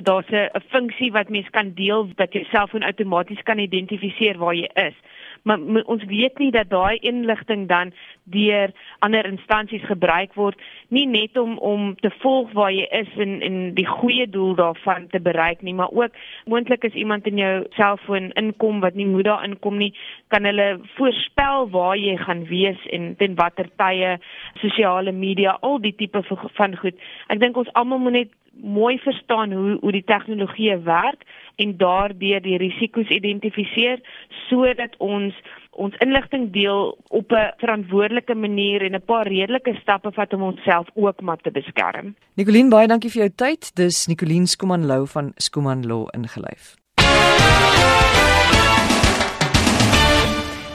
daar's 0.08 0.32
'n 0.32 0.63
funksie 0.69 1.12
wat 1.12 1.30
mens 1.30 1.50
kan 1.50 1.74
deel 1.74 2.08
dat 2.15 2.34
jou 2.34 2.45
selfoon 2.52 2.84
outomaties 2.84 3.43
kan 3.43 3.60
identifiseer 3.60 4.38
waar 4.38 4.56
jy 4.56 4.69
is 4.74 4.95
maar 5.43 5.60
ons 5.86 6.04
weet 6.04 6.38
nie 6.38 6.51
dat 6.51 6.69
daai 6.69 6.97
inligting 6.97 7.67
dan 7.67 7.93
deur 8.34 8.74
ander 9.00 9.26
instansies 9.30 9.86
gebruik 9.89 10.36
word 10.39 10.60
nie 10.89 11.06
net 11.08 11.38
om 11.38 11.58
om 11.58 11.96
te 12.02 12.12
volg 12.24 12.52
waar 12.58 12.72
jy 12.72 12.88
is 13.02 13.12
en 13.17 13.39
en 13.41 13.60
die 13.78 13.88
goeie 13.88 14.28
doel 14.30 14.56
daarvan 14.56 15.08
te 15.12 15.20
bereik 15.20 15.62
nie 15.62 15.76
maar 15.78 15.91
ook 15.91 16.17
moontlik 16.46 16.86
as 16.86 16.98
iemand 16.98 17.28
in 17.28 17.38
jou 17.38 17.54
selfoon 17.78 18.32
inkom 18.39 18.82
wat 18.82 18.96
nie 18.96 19.08
moet 19.08 19.30
daar 19.30 19.46
inkom 19.48 19.78
nie 19.78 19.94
kan 20.28 20.46
hulle 20.48 20.80
voorspel 20.98 21.70
waar 21.70 21.98
jy 21.98 22.17
gaan 22.17 22.46
wees 22.50 22.80
en 22.91 23.15
ten 23.20 23.36
watter 23.36 23.70
tye 23.78 24.17
sosiale 24.62 25.12
media 25.12 25.58
al 25.62 25.80
die 25.80 25.96
tipe 25.96 26.24
van 26.58 26.78
goed. 26.78 26.96
Ek 27.28 27.39
dink 27.41 27.58
ons 27.58 27.72
almal 27.80 28.02
moet 28.04 28.17
net 28.20 28.38
mooi 28.62 28.98
verstaan 29.00 29.54
hoe 29.56 29.78
hoe 29.82 29.91
die 29.96 30.06
tegnologie 30.06 30.76
werk 30.86 31.24
en 31.62 31.78
daardeur 31.78 32.41
die 32.44 32.58
risiko's 32.62 33.10
identifiseer 33.10 34.02
sodat 34.48 34.98
ons 34.98 35.38
ons 35.71 35.95
inligting 36.03 36.51
deel 36.51 36.97
op 37.07 37.31
'n 37.31 37.53
verantwoordelike 37.57 38.36
manier 38.36 38.81
en 38.81 38.95
'n 38.95 39.05
paar 39.05 39.27
redelike 39.27 39.73
stappe 39.81 40.12
vat 40.12 40.34
om 40.34 40.41
onsself 40.41 40.88
ook 40.93 41.21
maar 41.21 41.38
te 41.38 41.51
beskerm. 41.51 42.15
Nicoline 42.36 42.69
baie 42.69 42.88
dankie 42.88 43.12
vir 43.12 43.21
jou 43.21 43.31
tyd. 43.36 43.75
Dis 43.75 44.07
Nicoline 44.07 44.47
Skuman 44.47 44.86
Lou 44.86 45.07
van 45.07 45.31
Skuman 45.36 45.86
Law 45.88 46.07
ingelyf. 46.12 46.75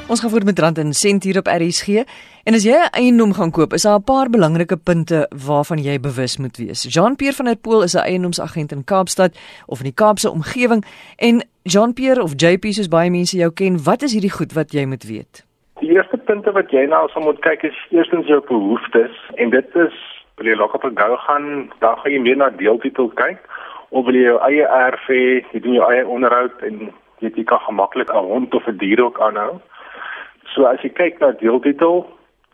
Ons 0.09 0.21
gaan 0.21 0.31
voort 0.31 0.45
met 0.45 0.59
rand 0.59 0.79
en 0.79 0.93
sent 0.93 1.25
hier 1.25 1.39
op 1.39 1.49
RSG. 1.51 1.89
En 2.47 2.55
as 2.55 2.63
jy 2.63 2.77
'n 2.79 2.95
eiendom 2.95 3.33
gaan 3.33 3.51
koop, 3.51 3.73
is 3.73 3.83
daar 3.83 3.99
'n 3.99 4.05
paar 4.05 4.31
belangrike 4.31 4.77
punte 4.77 5.29
waarvan 5.47 5.79
jy 5.79 6.01
bewus 6.01 6.37
moet 6.39 6.57
wees. 6.57 6.95
Jean-Pierre 6.95 7.37
van 7.37 7.45
der 7.45 7.57
Pool 7.57 7.83
is 7.83 7.95
'n 7.95 8.07
eiendomsagent 8.07 8.73
in 8.73 8.85
Kaapstad 8.85 9.37
of 9.67 9.79
in 9.79 9.85
die 9.85 9.95
Kaapse 9.95 10.31
omgewing 10.31 10.85
en 11.17 11.43
Jean-Pierre 11.63 12.23
of 12.23 12.33
JP 12.37 12.65
soos 12.65 12.89
baie 12.89 13.11
mense 13.11 13.37
jou 13.37 13.51
ken, 13.51 13.83
wat 13.85 14.03
is 14.03 14.13
hierdie 14.13 14.31
goed 14.31 14.53
wat 14.53 14.73
jy 14.73 14.85
moet 14.87 15.05
weet? 15.05 15.45
Die 15.81 15.91
eerste 15.91 16.17
punte 16.17 16.53
wat 16.53 16.71
jy 16.71 16.87
nou 16.87 17.09
sal 17.09 17.23
moet 17.23 17.41
kyk 17.41 17.63
is 17.63 17.87
eerstens 17.91 18.27
jou 18.27 18.41
behoeftes 18.47 19.15
en 19.35 19.51
dit 19.51 19.67
is 19.75 19.95
wil 20.37 20.47
jy 20.47 20.55
lokker 20.55 20.85
op 20.85 20.99
gou 20.99 21.17
gaan, 21.17 21.71
dan 21.79 21.97
gaan 21.97 22.13
jy 22.13 22.21
meer 22.21 22.37
na 22.37 22.51
deeltitel 22.51 23.09
kyk 23.09 23.39
of 23.89 24.05
wil 24.05 24.15
jy 24.15 24.23
jou 24.23 24.39
eie 24.41 24.67
erf 24.67 25.07
hê, 25.09 25.43
jy 25.53 25.61
doen 25.61 25.75
jou 25.75 25.93
eie 25.93 26.07
onderhoud 26.07 26.63
en 26.63 26.93
jy 27.19 27.45
kan 27.45 27.59
gemaklik 27.59 28.11
'n 28.11 28.25
hond 28.25 28.55
of 28.55 28.67
'n 28.69 28.79
dier 28.79 29.05
ook 29.05 29.21
aanhou. 29.21 29.61
So 30.55 30.67
as 30.67 30.81
jy 30.85 30.93
kyk 30.95 31.21
na 31.21 31.33
deeltitel, 31.41 32.05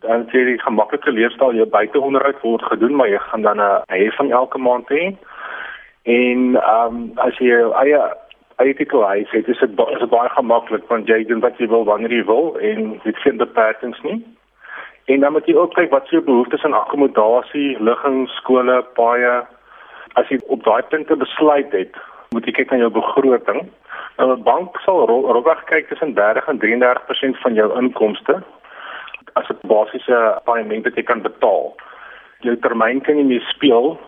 dan 0.02 0.26
sê 0.30 0.42
jy 0.46 0.56
gemaklike 0.62 1.10
leefstyl 1.14 1.54
jou 1.54 1.66
buiteonderhoud 1.70 2.40
word 2.42 2.64
gedoen, 2.70 2.96
maar 2.98 3.08
jy 3.08 3.18
gaan 3.18 3.42
dan 3.42 3.60
'n 3.60 3.82
heffing 3.88 4.32
elke 4.32 4.58
maand 4.58 4.88
hê. 4.88 5.16
En 6.02 6.56
ehm 6.56 6.96
um, 6.96 7.12
as 7.16 7.38
jy 7.38 7.46
jou 7.46 7.72
eie 7.82 8.00
eie 8.56 8.74
titel 8.74 9.08
het, 9.08 9.28
sê 9.28 9.42
dit 9.42 9.48
is 9.48 9.62
is 9.62 10.08
baie 10.08 10.28
gemaklik 10.28 10.84
want 10.88 11.08
jy 11.08 11.24
doen 11.24 11.40
wat 11.40 11.58
jy 11.58 11.66
wil 11.68 11.84
wanneer 11.84 12.12
jy 12.12 12.24
wil 12.24 12.56
en 12.58 13.00
dit 13.04 13.18
vind 13.24 13.38
beperkings 13.38 14.00
nie. 14.02 14.22
En 15.04 15.20
dan 15.20 15.32
moet 15.32 15.46
jy 15.46 15.54
ook 15.54 15.74
kyk 15.74 15.90
wat 15.90 16.06
se 16.06 16.20
behoeftes 16.20 16.64
aan 16.64 16.78
akkommodasie, 16.78 17.76
ligging, 17.82 18.28
skole, 18.28 18.82
paaie. 18.94 19.46
As 20.14 20.28
jy 20.28 20.38
op 20.46 20.64
daai 20.64 20.82
punte 20.82 21.16
besluit 21.16 21.72
het, 21.72 21.96
moet 22.30 22.46
jy 22.46 22.52
kyk 22.52 22.70
na 22.70 22.82
jou 22.84 22.90
begroting. 22.90 23.66
Nou 24.22 24.34
'n 24.36 24.42
bank 24.42 24.80
sal 24.80 25.06
rowweg 25.06 25.64
kyk 25.64 25.88
tussen 25.88 26.14
30 26.14 26.46
en 26.48 26.58
33% 26.58 27.38
van 27.42 27.54
jou 27.54 27.68
inkomste 27.80 28.34
as 29.32 29.48
'n 29.50 29.66
basiese 29.66 30.18
paaiement 30.44 30.84
wat 30.84 30.94
jy 30.94 31.02
kan 31.02 31.22
betaal. 31.22 31.74
Jou 32.40 32.56
termyn 32.56 33.00
kan 33.00 33.16
jy 33.16 33.24
mee 33.24 33.40
speel 33.40 33.98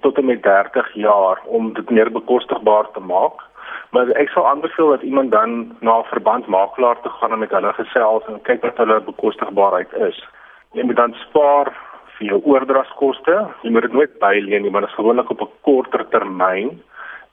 tot 0.00 0.18
en 0.18 0.24
met 0.24 0.42
30 0.42 0.94
jaar 0.94 1.40
om 1.44 1.72
dit 1.72 1.90
meer 1.90 2.12
bekostigbaar 2.12 2.86
te 2.90 3.00
maak. 3.00 3.42
Maar 3.90 4.08
ek 4.10 4.28
sal 4.28 4.46
aanbeveel 4.46 4.88
dat 4.88 5.02
iemand 5.02 5.30
dan 5.30 5.76
na 5.80 5.98
'n 5.98 6.10
verbandmakelaar 6.14 7.00
toe 7.00 7.10
gaan 7.10 7.32
en 7.32 7.38
met 7.38 7.50
hulle 7.50 7.72
gesels 7.72 8.26
en 8.26 8.42
kyk 8.42 8.62
wat 8.62 8.76
hulle 8.76 9.00
bekostigbaarheid 9.00 9.92
is. 9.92 10.28
Jy 10.72 10.82
moet 10.82 10.96
dan 10.96 11.14
spaar 11.14 11.72
vir 12.16 12.26
jou 12.26 12.40
oordragskoste. 12.44 13.46
Jy 13.62 13.70
moet 13.70 13.82
dit 13.82 13.92
nooit 13.92 14.18
byleen 14.18 14.62
nie, 14.62 14.70
maar 14.70 14.80
dit 14.80 14.90
is 14.90 14.96
gewoonlik 14.96 15.30
op 15.30 15.40
'n 15.40 15.50
korter 15.60 16.08
termyn 16.08 16.82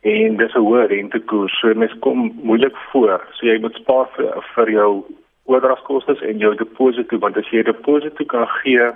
en 0.02 0.38
dis 0.38 0.54
'n 0.56 0.66
hoë 0.66 0.88
rentekoers. 0.88 1.60
So 1.60 1.74
mens 1.74 1.94
kom 2.00 2.40
moeilik 2.44 2.76
voor. 2.92 3.22
So 3.34 3.46
jy 3.46 3.60
moet 3.60 3.76
spaar 3.76 4.08
vir, 4.16 4.44
vir 4.56 4.70
jou 4.72 5.04
oordragskoste 5.46 6.26
en 6.26 6.38
jou 6.38 6.56
deposito 6.56 7.18
want 7.18 7.38
as 7.38 7.50
jy 7.52 7.60
'n 7.60 7.72
deposito 7.72 8.26
kan 8.26 8.48
gee 8.48 8.92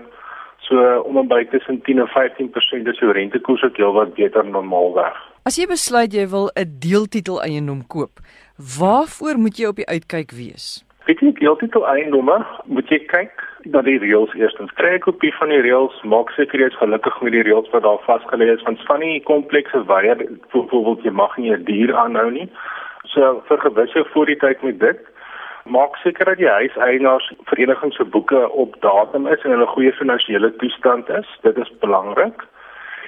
So 0.67 1.01
om 1.05 1.17
en 1.17 1.27
by 1.29 1.43
tussen 1.51 1.81
10 1.81 1.99
en 1.99 2.07
15% 2.07 2.87
is 2.87 2.99
jou 2.99 3.11
rentekoers 3.13 3.63
ook 3.63 3.77
heelwat 3.77 4.13
beter 4.17 4.45
normaalweg. 4.45 5.17
As 5.45 5.59
jy 5.59 5.67
besluit 5.69 6.13
jy 6.13 6.25
wil 6.29 6.49
'n 6.55 6.77
deeltitel 6.81 7.41
eiendom 7.41 7.85
koop, 7.87 8.19
waarvoor 8.79 9.37
moet 9.37 9.57
jy 9.57 9.67
op 9.67 9.75
die 9.75 9.87
uitkyk 9.87 10.31
wees? 10.31 10.85
Weet 11.05 11.19
jy 11.19 11.31
deeltitel 11.31 11.85
eiendomme, 11.87 12.45
moet 12.65 12.89
jy 12.89 12.99
kyk 13.05 13.43
na 13.73 13.81
die 13.81 13.97
reëls 13.97 14.33
eerstens. 14.33 14.71
Kry 14.79 14.95
'n 14.95 14.99
kopie 14.99 15.33
van 15.39 15.49
die 15.49 15.61
reëls, 15.61 16.03
maak 16.03 16.29
seker 16.29 16.59
jy 16.59 16.67
is 16.67 16.77
gelukkig 16.77 17.21
met 17.21 17.31
die 17.31 17.43
reëls 17.43 17.69
wat 17.71 17.83
daar 17.83 18.01
vasgelê 18.05 18.53
is, 18.53 18.63
want 18.63 18.81
van 18.85 18.99
die 18.99 19.21
komplekse 19.23 19.83
waar 19.85 20.03
byvoorbeeld 20.53 21.03
jy 21.03 21.11
mag 21.11 21.37
nie 21.37 21.51
'n 21.51 21.63
dier 21.63 21.95
aanhou 21.95 22.31
nie. 22.31 22.49
So 23.03 23.43
vir 23.47 23.57
gewis 23.57 23.93
jou 23.93 24.05
voor 24.13 24.25
die 24.25 24.37
tyd 24.37 24.63
met 24.63 24.79
dit 24.79 24.99
maak 25.65 25.95
seker 25.95 26.25
dat 26.25 26.37
die 26.37 26.49
huiseienaars 26.49 27.31
vereniging 27.49 27.93
se 27.93 28.03
boeke 28.03 28.49
op 28.49 28.75
datum 28.81 29.27
is 29.27 29.41
en 29.43 29.51
hulle 29.51 29.65
goeie 29.65 29.93
finansiële 29.93 30.55
toestand 30.55 31.09
is. 31.09 31.27
Dit 31.41 31.57
is 31.57 31.71
belangrik. 31.79 32.45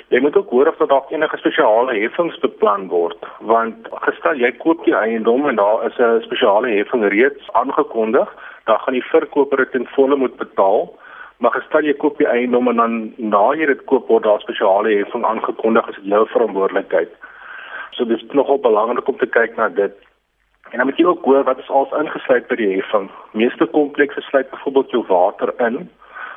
Jy 0.10 0.20
moet 0.24 0.38
ook 0.38 0.50
hoor 0.50 0.68
of 0.68 0.88
daar 0.88 1.10
enige 1.10 1.38
spesiale 1.38 2.00
heffings 2.00 2.40
beplan 2.40 2.88
word, 2.88 3.26
want 3.40 3.88
gestel 4.08 4.40
jy 4.40 4.52
koop 4.58 4.86
die 4.86 4.96
eiendom 4.96 5.50
en 5.50 5.56
daar 5.56 5.86
is 5.86 5.98
'n 6.00 6.22
spesiale 6.24 6.70
heffing 6.70 7.04
reeds 7.12 7.52
aangekondig, 7.52 8.30
dan 8.68 8.80
gaan 8.80 8.94
die 8.94 9.10
verkoper 9.12 9.58
dit 9.64 9.76
in 9.80 9.88
volle 9.96 10.16
moet 10.16 10.36
betaal. 10.38 10.90
Maar 11.38 11.54
gestel 11.54 11.86
jy 11.86 11.94
koop 12.02 12.18
die 12.18 12.28
eiendom 12.28 12.68
en 12.72 12.82
dan 12.82 12.96
na 13.18 13.44
jy 13.54 13.68
dit 13.70 13.84
koop 13.92 14.08
word 14.10 14.26
daar 14.26 14.42
spesiale 14.42 14.96
heffing 14.98 15.26
aangekondig, 15.26 15.90
is 15.90 16.00
dit 16.02 16.12
jou 16.14 16.24
verantwoordelikheid. 16.34 17.14
So 17.94 18.06
dis 18.10 18.26
nogal 18.34 18.60
belangrik 18.64 19.08
om 19.08 19.18
te 19.18 19.30
kyk 19.30 19.56
na 19.58 19.70
dit. 19.70 19.94
En 20.72 20.82
dan 20.82 20.90
moet 20.90 20.98
jy 20.98 21.06
ook 21.06 21.24
hoor 21.26 21.46
wat 21.48 21.62
is 21.62 21.70
als 21.70 21.94
ingesluit 22.00 22.48
by 22.50 22.58
die 22.60 22.72
heffing. 22.74 23.08
Meeste 23.32 23.70
komplekse 23.78 24.22
sluit 24.22 24.50
byvoorbeeld 24.50 24.92
jou 24.92 25.04
water 25.08 25.54
in, 25.68 25.90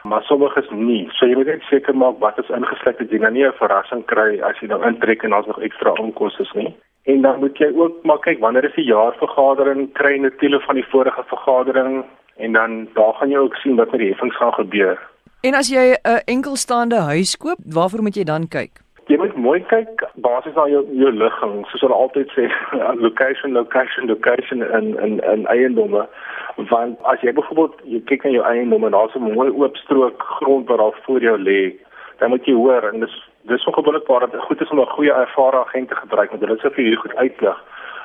maar 0.03 0.23
sommige 0.29 0.61
is 0.61 0.71
nie. 0.71 1.09
So 1.16 1.27
jy 1.27 1.40
moet 1.40 1.51
net 1.51 1.66
seker 1.73 1.97
maak 1.97 2.21
wat 2.21 2.38
is 2.38 2.53
ingesluit 2.61 3.01
dat 3.01 3.11
jy 3.11 3.19
nou 3.25 3.33
nie 3.33 3.47
'n 3.47 3.59
verrassing 3.62 4.05
kry 4.07 4.40
as 4.40 4.61
jy 4.61 4.69
dan 4.69 4.85
intrek 4.85 5.25
en 5.25 5.31
daar's 5.31 5.47
nog 5.47 5.62
ekstra 5.62 5.93
onkoste 5.93 6.47
nie. 6.55 6.77
En 7.05 7.23
dan 7.23 7.40
moet 7.40 7.59
jy 7.59 7.73
ook 7.75 8.05
maar 8.05 8.19
kyk 8.19 8.38
wanneer 8.40 8.64
is 8.64 8.75
die 8.75 8.85
jaarvergadering, 8.85 9.93
kry 9.93 10.12
jy 10.12 10.27
'n 10.27 10.37
tele 10.38 10.61
van 10.61 10.75
die 10.75 10.88
vorige 10.93 11.23
vergadering 11.27 12.05
en 12.40 12.53
dan 12.53 12.88
daar 12.94 13.14
gaan 13.14 13.31
jy 13.31 13.38
ook 13.38 13.55
sien 13.62 13.76
wat 13.76 13.90
met 13.92 14.00
die 14.00 14.11
heffings 14.11 14.37
gaan 14.37 14.53
gebeur. 14.53 14.98
En 15.42 15.55
as 15.55 15.68
jy 15.68 15.96
'n 15.96 16.22
enkelstaande 16.24 17.00
huis 17.00 17.37
koop, 17.37 17.59
waarvoor 17.64 18.03
moet 18.03 18.16
jy 18.16 18.24
dan 18.24 18.48
kyk? 18.48 18.81
jy 19.11 19.18
moet 19.18 19.37
mooi 19.42 19.59
kyk 19.70 20.05
basies 20.22 20.55
na 20.55 20.68
jou 20.70 20.83
jou 20.94 21.11
ligging 21.11 21.55
soos 21.70 21.83
hulle 21.85 21.96
altyd 21.96 22.31
sê 22.37 22.46
location 23.05 23.57
location 23.59 24.07
location 24.11 24.62
in 24.79 24.92
in 25.07 25.16
in 25.33 25.46
eiendomme 25.55 26.05
want 26.70 27.09
as 27.12 27.24
jy 27.26 27.35
byvoorbeeld 27.38 27.81
jy 27.94 28.03
kyk 28.11 28.26
na 28.26 28.35
jou 28.37 28.44
eiendomme 28.53 28.92
daar's 28.94 29.16
'n 29.18 29.33
mooi 29.35 29.48
oop 29.50 29.81
strook 29.83 30.22
grond 30.38 30.70
wat 30.70 30.79
daar 30.83 31.03
voor 31.07 31.26
jou 31.29 31.37
lê 31.48 31.74
dan 32.22 32.31
moet 32.31 32.46
jy 32.46 32.55
hoor 32.55 32.87
en 32.92 33.00
dis 33.07 33.16
dis 33.50 33.62
so 33.64 33.74
gewoonlik 33.74 34.07
waar 34.07 34.31
dit 34.31 34.46
goed 34.46 34.62
is 34.62 34.70
om 34.70 34.81
'n 34.81 34.94
goeie 34.94 35.12
ervare 35.12 35.64
agent 35.66 35.88
te 35.88 36.00
gebruik 36.03 36.31
want 36.31 36.42
hulle 36.42 36.61
sê 36.62 36.74
vir 36.74 36.85
jou 36.85 36.96
goed 37.03 37.16
uitlig 37.16 37.59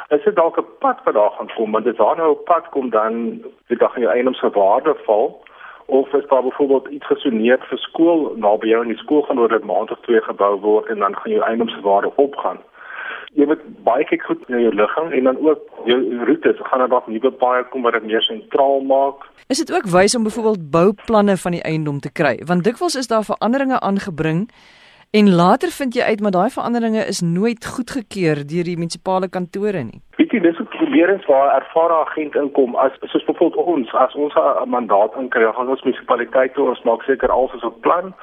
is 0.09 0.23
dit 0.23 0.35
dalk 0.35 0.57
'n 0.57 0.65
pad 0.79 0.97
wat 1.03 1.13
daar 1.13 1.31
gaan 1.37 1.49
kom 1.55 1.71
want 1.71 1.87
as 1.87 1.95
daar 1.95 2.17
nou 2.17 2.31
'n 2.31 2.43
pad 2.43 2.69
kom 2.69 2.89
dan 2.89 3.41
dit 3.67 3.79
dan 3.79 3.91
jou 3.95 4.11
eiendom 4.11 4.33
se 4.33 4.49
waarde 4.49 4.95
val 5.05 5.43
of 5.85 6.13
is 6.13 6.27
daar 6.27 6.43
byvoorbeeld 6.43 6.87
iets 6.87 7.05
gesoneer 7.05 7.57
vir 7.69 7.77
skool 7.77 8.33
naby 8.35 8.67
jou 8.67 8.81
in 8.81 8.93
die 8.93 8.97
skool 8.97 9.21
gaan 9.21 9.39
oor 9.39 9.49
dit 9.49 9.63
maand 9.63 9.91
of 9.91 9.99
twee 10.01 10.21
gebou 10.21 10.59
word 10.59 10.87
en 10.89 10.99
dan 10.99 11.15
gaan 11.15 11.31
jou 11.31 11.43
eiendomswaarde 11.43 12.11
opgaan. 12.15 12.57
Jy 13.33 13.45
moet 13.45 13.61
baie 13.83 14.05
kyk 14.05 14.23
goed 14.23 14.49
na 14.49 14.57
jou 14.57 14.73
ligging 14.73 15.11
en 15.11 15.23
dan 15.23 15.37
ook 15.47 15.61
jou 15.85 16.25
roetes, 16.25 16.61
gaan 16.63 16.79
daar 16.79 16.89
dalk 16.89 17.07
nuwe 17.07 17.31
paaie 17.31 17.63
kom 17.69 17.81
wat 17.81 17.93
dit 17.93 18.03
meer 18.03 18.21
sentraal 18.21 18.81
maak. 18.81 19.27
Is 19.47 19.61
dit 19.61 19.73
ook 19.75 19.85
wys 19.85 20.15
om 20.15 20.23
byvoorbeeld 20.23 20.71
bouplanne 20.71 21.37
van 21.37 21.51
die 21.51 21.61
eiendom 21.61 21.99
te 21.99 22.11
kry? 22.11 22.39
Want 22.45 22.63
dikwels 22.63 22.95
is 22.95 23.07
daar 23.07 23.23
veranderinge 23.23 23.79
aangebring 23.79 24.49
En 25.19 25.29
later 25.35 25.69
vind 25.69 25.93
jy 25.95 26.03
uit 26.03 26.21
maar 26.21 26.33
daai 26.35 26.49
veranderinge 26.51 27.03
is 27.11 27.21
nooit 27.21 27.65
goedgekeur 27.75 28.39
deur 28.51 28.67
die 28.67 28.79
munisipale 28.79 29.29
kantore 29.35 29.83
nie. 29.89 30.01
Weet 30.17 30.33
jy 30.35 30.41
dis 30.43 30.59
ook 30.59 30.73
probeerings 30.73 31.27
waar 31.29 31.45
'n 31.51 31.61
ervare 31.61 31.99
agent 32.05 32.35
inkom 32.41 32.75
as 32.75 32.97
soos 32.99 33.23
byvoorbeeld 33.29 33.69
ons 33.75 33.93
as 33.93 34.15
ons 34.15 34.35
'n 34.35 34.69
mandaat 34.69 35.15
inkry, 35.21 35.45
gaan 35.53 35.69
ons 35.69 35.83
munisipaliteite 35.83 36.61
ons 36.61 36.83
maak 36.83 37.01
seker 37.03 37.31
alles 37.31 37.53
is 37.53 37.63
op 37.63 37.81
plan. 37.81 38.13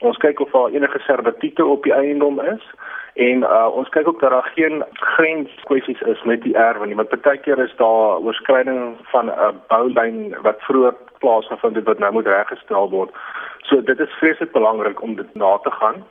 Ons 0.00 0.16
kyk 0.16 0.40
of 0.40 0.50
daar 0.50 0.68
enige 0.68 0.98
servitute 0.98 1.64
op 1.64 1.82
die 1.82 1.94
eiendom 1.94 2.40
is 2.40 2.64
en 3.14 3.36
uh, 3.42 3.68
ons 3.74 3.88
kyk 3.88 4.08
ook 4.08 4.20
dat 4.20 4.30
daar 4.30 4.50
geen 4.54 4.84
grenskwessies 4.92 6.00
is 6.00 6.22
met 6.22 6.42
die 6.42 6.54
erwe 6.54 6.86
nie. 6.86 6.96
Want 6.96 7.08
partykeer 7.08 7.58
is 7.58 7.76
daar 7.76 8.18
oorskryding 8.18 8.96
van 9.02 9.26
'n 9.26 9.60
boulyn 9.68 10.34
wat 10.42 10.60
vroeër 10.60 10.94
plaasgevind 11.18 11.76
het 11.76 11.84
wat 11.84 11.98
nou 11.98 12.12
moet 12.12 12.26
reggestel 12.26 12.90
word. 12.90 13.10
So 13.62 13.82
dit 13.82 14.00
is 14.00 14.18
vreeslik 14.20 14.52
belangrik 14.52 15.02
om 15.02 15.14
dit 15.14 15.34
na 15.34 15.58
te 15.62 15.70
gaan. 15.70 16.04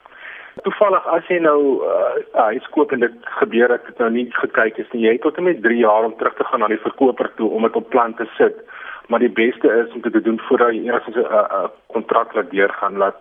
Toevallig 0.63 1.05
as 1.07 1.27
jy 1.31 1.39
nou 1.39 1.59
uh, 1.87 2.43
huis 2.51 2.67
koop 2.75 2.91
en 2.91 2.99
dit 2.99 3.13
gebeur 3.39 3.71
dat 3.71 3.85
dit 3.87 3.97
nou 4.03 4.09
nie 4.11 4.27
gekyk 4.35 4.77
is 4.83 4.89
nie, 4.91 5.05
jy 5.05 5.13
het 5.15 5.23
tot 5.23 5.37
en 5.39 5.47
met 5.47 5.61
3 5.63 5.77
jaar 5.79 6.03
om 6.05 6.15
terug 6.19 6.35
te 6.35 6.43
gaan 6.43 6.59
na 6.59 6.67
die 6.67 6.83
verkoper 6.83 7.31
toe 7.37 7.49
om 7.49 7.63
dit 7.63 7.75
op 7.79 7.89
plan 7.89 8.13
te 8.19 8.27
sit. 8.37 8.59
Maar 9.07 9.23
die 9.23 9.31
beste 9.31 9.71
is 9.83 9.93
om 9.95 10.01
dit 10.01 10.13
te 10.13 10.21
doen 10.21 10.39
voordat 10.47 10.75
jy 10.75 10.91
eers 10.91 11.07
'n 11.07 11.19
'n 11.19 11.71
kontrak 11.87 12.33
laat 12.35 12.51
deurgaan 12.51 12.97
laat 12.97 13.15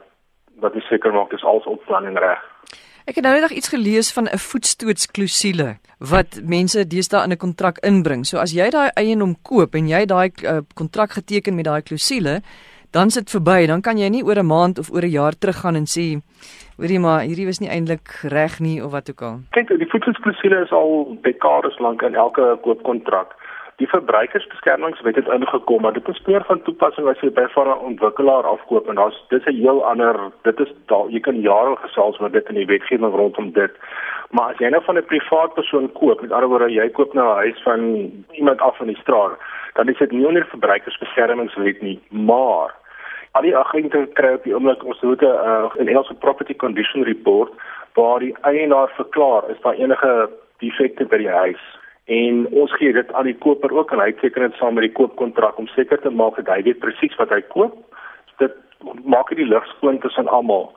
wat 0.61 0.75
jy 0.75 0.81
seker 0.81 1.13
maak 1.13 1.31
dis 1.31 1.45
alles 1.45 1.67
op 1.67 1.85
plan 1.87 2.07
en 2.07 2.19
reg. 2.19 2.43
Ek 3.07 3.17
het 3.17 3.25
nou 3.25 3.33
net 3.41 3.51
iets 3.51 3.73
gelees 3.73 4.13
van 4.13 4.29
'n 4.29 4.39
voetstootsklousule 4.39 5.79
wat 5.99 6.41
mense 6.45 6.87
deesdae 6.87 7.25
in 7.25 7.33
'n 7.33 7.37
kontrak 7.37 7.79
inbring. 7.79 8.27
So 8.27 8.39
as 8.39 8.53
jy 8.53 8.71
daai 8.71 8.91
eiendom 8.95 9.37
koop 9.43 9.75
en 9.75 9.89
jy 9.89 10.05
daai 10.07 10.31
uh, 10.45 10.59
kontrak 10.75 11.11
geteken 11.11 11.55
met 11.55 11.65
daai 11.65 11.83
klousule, 11.83 12.43
dan 12.91 13.11
sit 13.11 13.31
verby, 13.31 13.67
dan 13.67 13.81
kan 13.81 13.99
jy 13.99 14.09
nie 14.09 14.25
oor 14.25 14.39
'n 14.39 14.47
maand 14.47 14.79
of 14.79 14.91
oor 14.91 15.03
'n 15.03 15.17
jaar 15.19 15.35
teruggaan 15.39 15.77
en 15.77 15.87
sê 15.87 16.21
hoorie 16.79 16.99
maar 16.99 17.21
hierdie 17.21 17.47
was 17.47 17.61
nie 17.61 17.71
eintlik 17.71 18.09
reg 18.23 18.61
nie 18.61 18.85
of 18.85 18.91
wat 18.91 19.11
ook 19.11 19.23
al. 19.23 19.37
Kyk, 19.51 19.69
die 19.69 19.91
voetsoeklousule 19.93 20.63
is 20.65 20.73
al 20.73 21.19
dekades 21.23 21.79
lank 21.79 22.03
in 22.03 22.15
elke 22.15 22.59
koopkontrak. 22.63 23.37
Die 23.77 23.89
verbruikersbeskermingswet 23.89 25.17
het 25.17 25.29
ingekom, 25.29 25.83
maar 25.83 25.93
dit 25.93 26.09
is 26.09 26.23
meer 26.27 26.45
van 26.45 26.63
toepassing 26.63 27.09
as 27.09 27.21
jy 27.21 27.31
by 27.31 27.47
'n 27.47 27.85
ontwikkelaar 27.91 28.45
afkoop 28.45 28.89
en 28.89 28.95
daar's 28.95 29.25
dis 29.29 29.45
'n 29.47 29.61
heel 29.65 29.85
ander 29.85 30.17
dit 30.43 30.61
is 30.61 30.73
daar 30.87 31.09
jy 31.09 31.21
kan 31.21 31.41
jare 31.41 31.77
gesels 31.77 32.19
met 32.19 32.33
dit 32.33 32.49
in 32.49 32.55
die 32.55 32.67
wetgewing 32.67 33.15
rondom 33.15 33.53
dit. 33.53 33.73
Maar 34.31 34.53
as 34.53 34.59
jy 34.59 34.69
nou 34.69 34.83
van 34.85 34.97
'n 34.97 35.05
privaat 35.05 35.55
persoon 35.55 35.93
koop, 35.93 36.21
met 36.21 36.33
ander 36.33 36.49
woorde 36.49 36.73
jy 36.73 36.89
koop 36.91 37.15
nou 37.15 37.29
'n 37.29 37.37
huis 37.37 37.63
van 37.63 37.81
iemand 38.33 38.61
af 38.61 38.77
van 38.77 38.87
die 38.87 39.01
straat, 39.01 39.39
dan 39.75 39.89
is 39.89 39.99
dit 39.99 40.11
nie 40.11 40.27
onder 40.27 40.47
verbruikersbeskermingswet 40.47 41.81
nie, 41.83 42.01
maar 42.11 42.80
al 43.33 43.43
die 43.43 43.57
agente 43.57 44.07
kry 44.19 44.33
op 44.35 44.45
die 44.45 44.55
oomblik 44.55 44.85
ons 44.85 45.01
het 45.01 45.23
'n 45.23 45.25
uh, 45.25 45.71
Engelse 45.79 46.15
property 46.15 46.57
condition 46.57 47.03
report 47.03 47.53
waar 47.95 48.19
die 48.19 48.35
eienaar 48.41 48.91
verklaar 48.95 49.51
is 49.51 49.61
daar 49.61 49.75
enige 49.75 50.31
defekte 50.59 51.05
by 51.05 51.17
die 51.17 51.29
huis. 51.29 51.63
En 52.05 52.47
ons 52.51 52.73
gee 52.73 52.93
dit 52.93 53.13
aan 53.13 53.25
die 53.25 53.39
koper 53.39 53.73
ook 53.73 53.93
en 53.93 54.01
hy 54.01 54.13
teken 54.13 54.43
dit 54.43 54.59
saam 54.59 54.75
met 54.75 54.83
die 54.83 54.93
koopkontrak 54.93 55.59
om 55.59 55.67
seker 55.67 56.01
te 56.01 56.11
maak 56.11 56.37
dat 56.37 56.55
hy 56.55 56.63
weet 56.63 56.79
presies 56.79 57.17
wat 57.17 57.31
hy 57.31 57.41
koop. 57.41 57.75
Dit 58.39 58.55
maak 59.05 59.29
dit 59.29 59.49
lig 59.49 59.67
skoon 59.67 59.99
tussen 59.99 60.29
almal. 60.29 60.73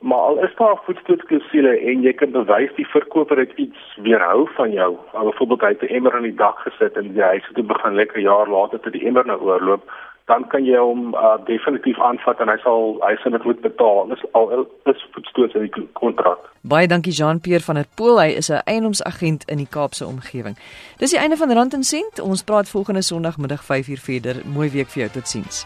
Maar 0.00 0.18
al 0.18 0.38
is 0.44 0.54
daar 0.56 0.78
voetstootklousule 0.84 1.78
en 1.90 2.02
jy 2.02 2.12
kan 2.12 2.30
bewys 2.30 2.70
die 2.76 2.86
verkoper 2.86 3.38
het 3.38 3.52
iets 3.56 3.96
weerhou 4.02 4.48
van 4.54 4.72
jou. 4.72 4.96
Byvoorbeeld 5.12 5.60
hy 5.60 5.68
het 5.68 5.82
'n 5.82 5.94
emmer 5.94 6.16
in 6.16 6.22
die 6.22 6.34
dak 6.34 6.58
gesit 6.58 6.96
en 6.96 7.12
die 7.12 7.22
huis 7.22 7.48
het 7.52 7.66
begin 7.66 7.94
lekker 7.94 8.20
jaar 8.20 8.48
later 8.48 8.80
tot 8.80 8.92
die 8.92 9.06
emmer 9.06 9.26
nou 9.26 9.40
oorloop 9.40 9.82
dan 10.28 10.44
kan 10.52 10.64
jy 10.64 10.76
hom 10.76 11.14
uh, 11.16 11.36
definitief 11.48 11.98
aanvat 12.04 12.40
en 12.44 12.52
hy 12.52 12.58
sal 12.64 12.98
hy 13.00 13.14
sal 13.22 13.34
dit 13.36 13.48
moet 13.48 13.60
betaal. 13.64 14.08
Dis 14.12 14.24
al 14.38 14.52
is 14.92 15.04
voetstoot 15.16 15.56
in 15.56 15.66
die 15.66 15.86
kontrak. 16.00 16.44
Baie 16.68 16.88
dankie 16.90 17.16
Jean-Pierre 17.16 17.64
van 17.64 17.80
der 17.80 17.88
Pool. 17.96 18.20
Hy 18.20 18.36
is 18.36 18.52
'n 18.52 18.60
eiendomsagent 18.64 19.48
in 19.48 19.64
die 19.64 19.70
Kaapse 19.76 20.06
omgewing. 20.06 20.56
Dis 20.98 21.16
die 21.16 21.20
einde 21.20 21.36
van 21.36 21.52
Rand 21.52 21.74
en 21.74 21.84
Sent. 21.84 22.20
Ons 22.20 22.44
praat 22.44 22.68
volgende 22.68 23.02
Sondagmiddag 23.02 23.62
5uur 23.64 24.00
verder. 24.10 24.42
Mooi 24.44 24.70
week 24.70 24.88
vir 24.88 25.02
jou. 25.02 25.10
Totsiens. 25.12 25.64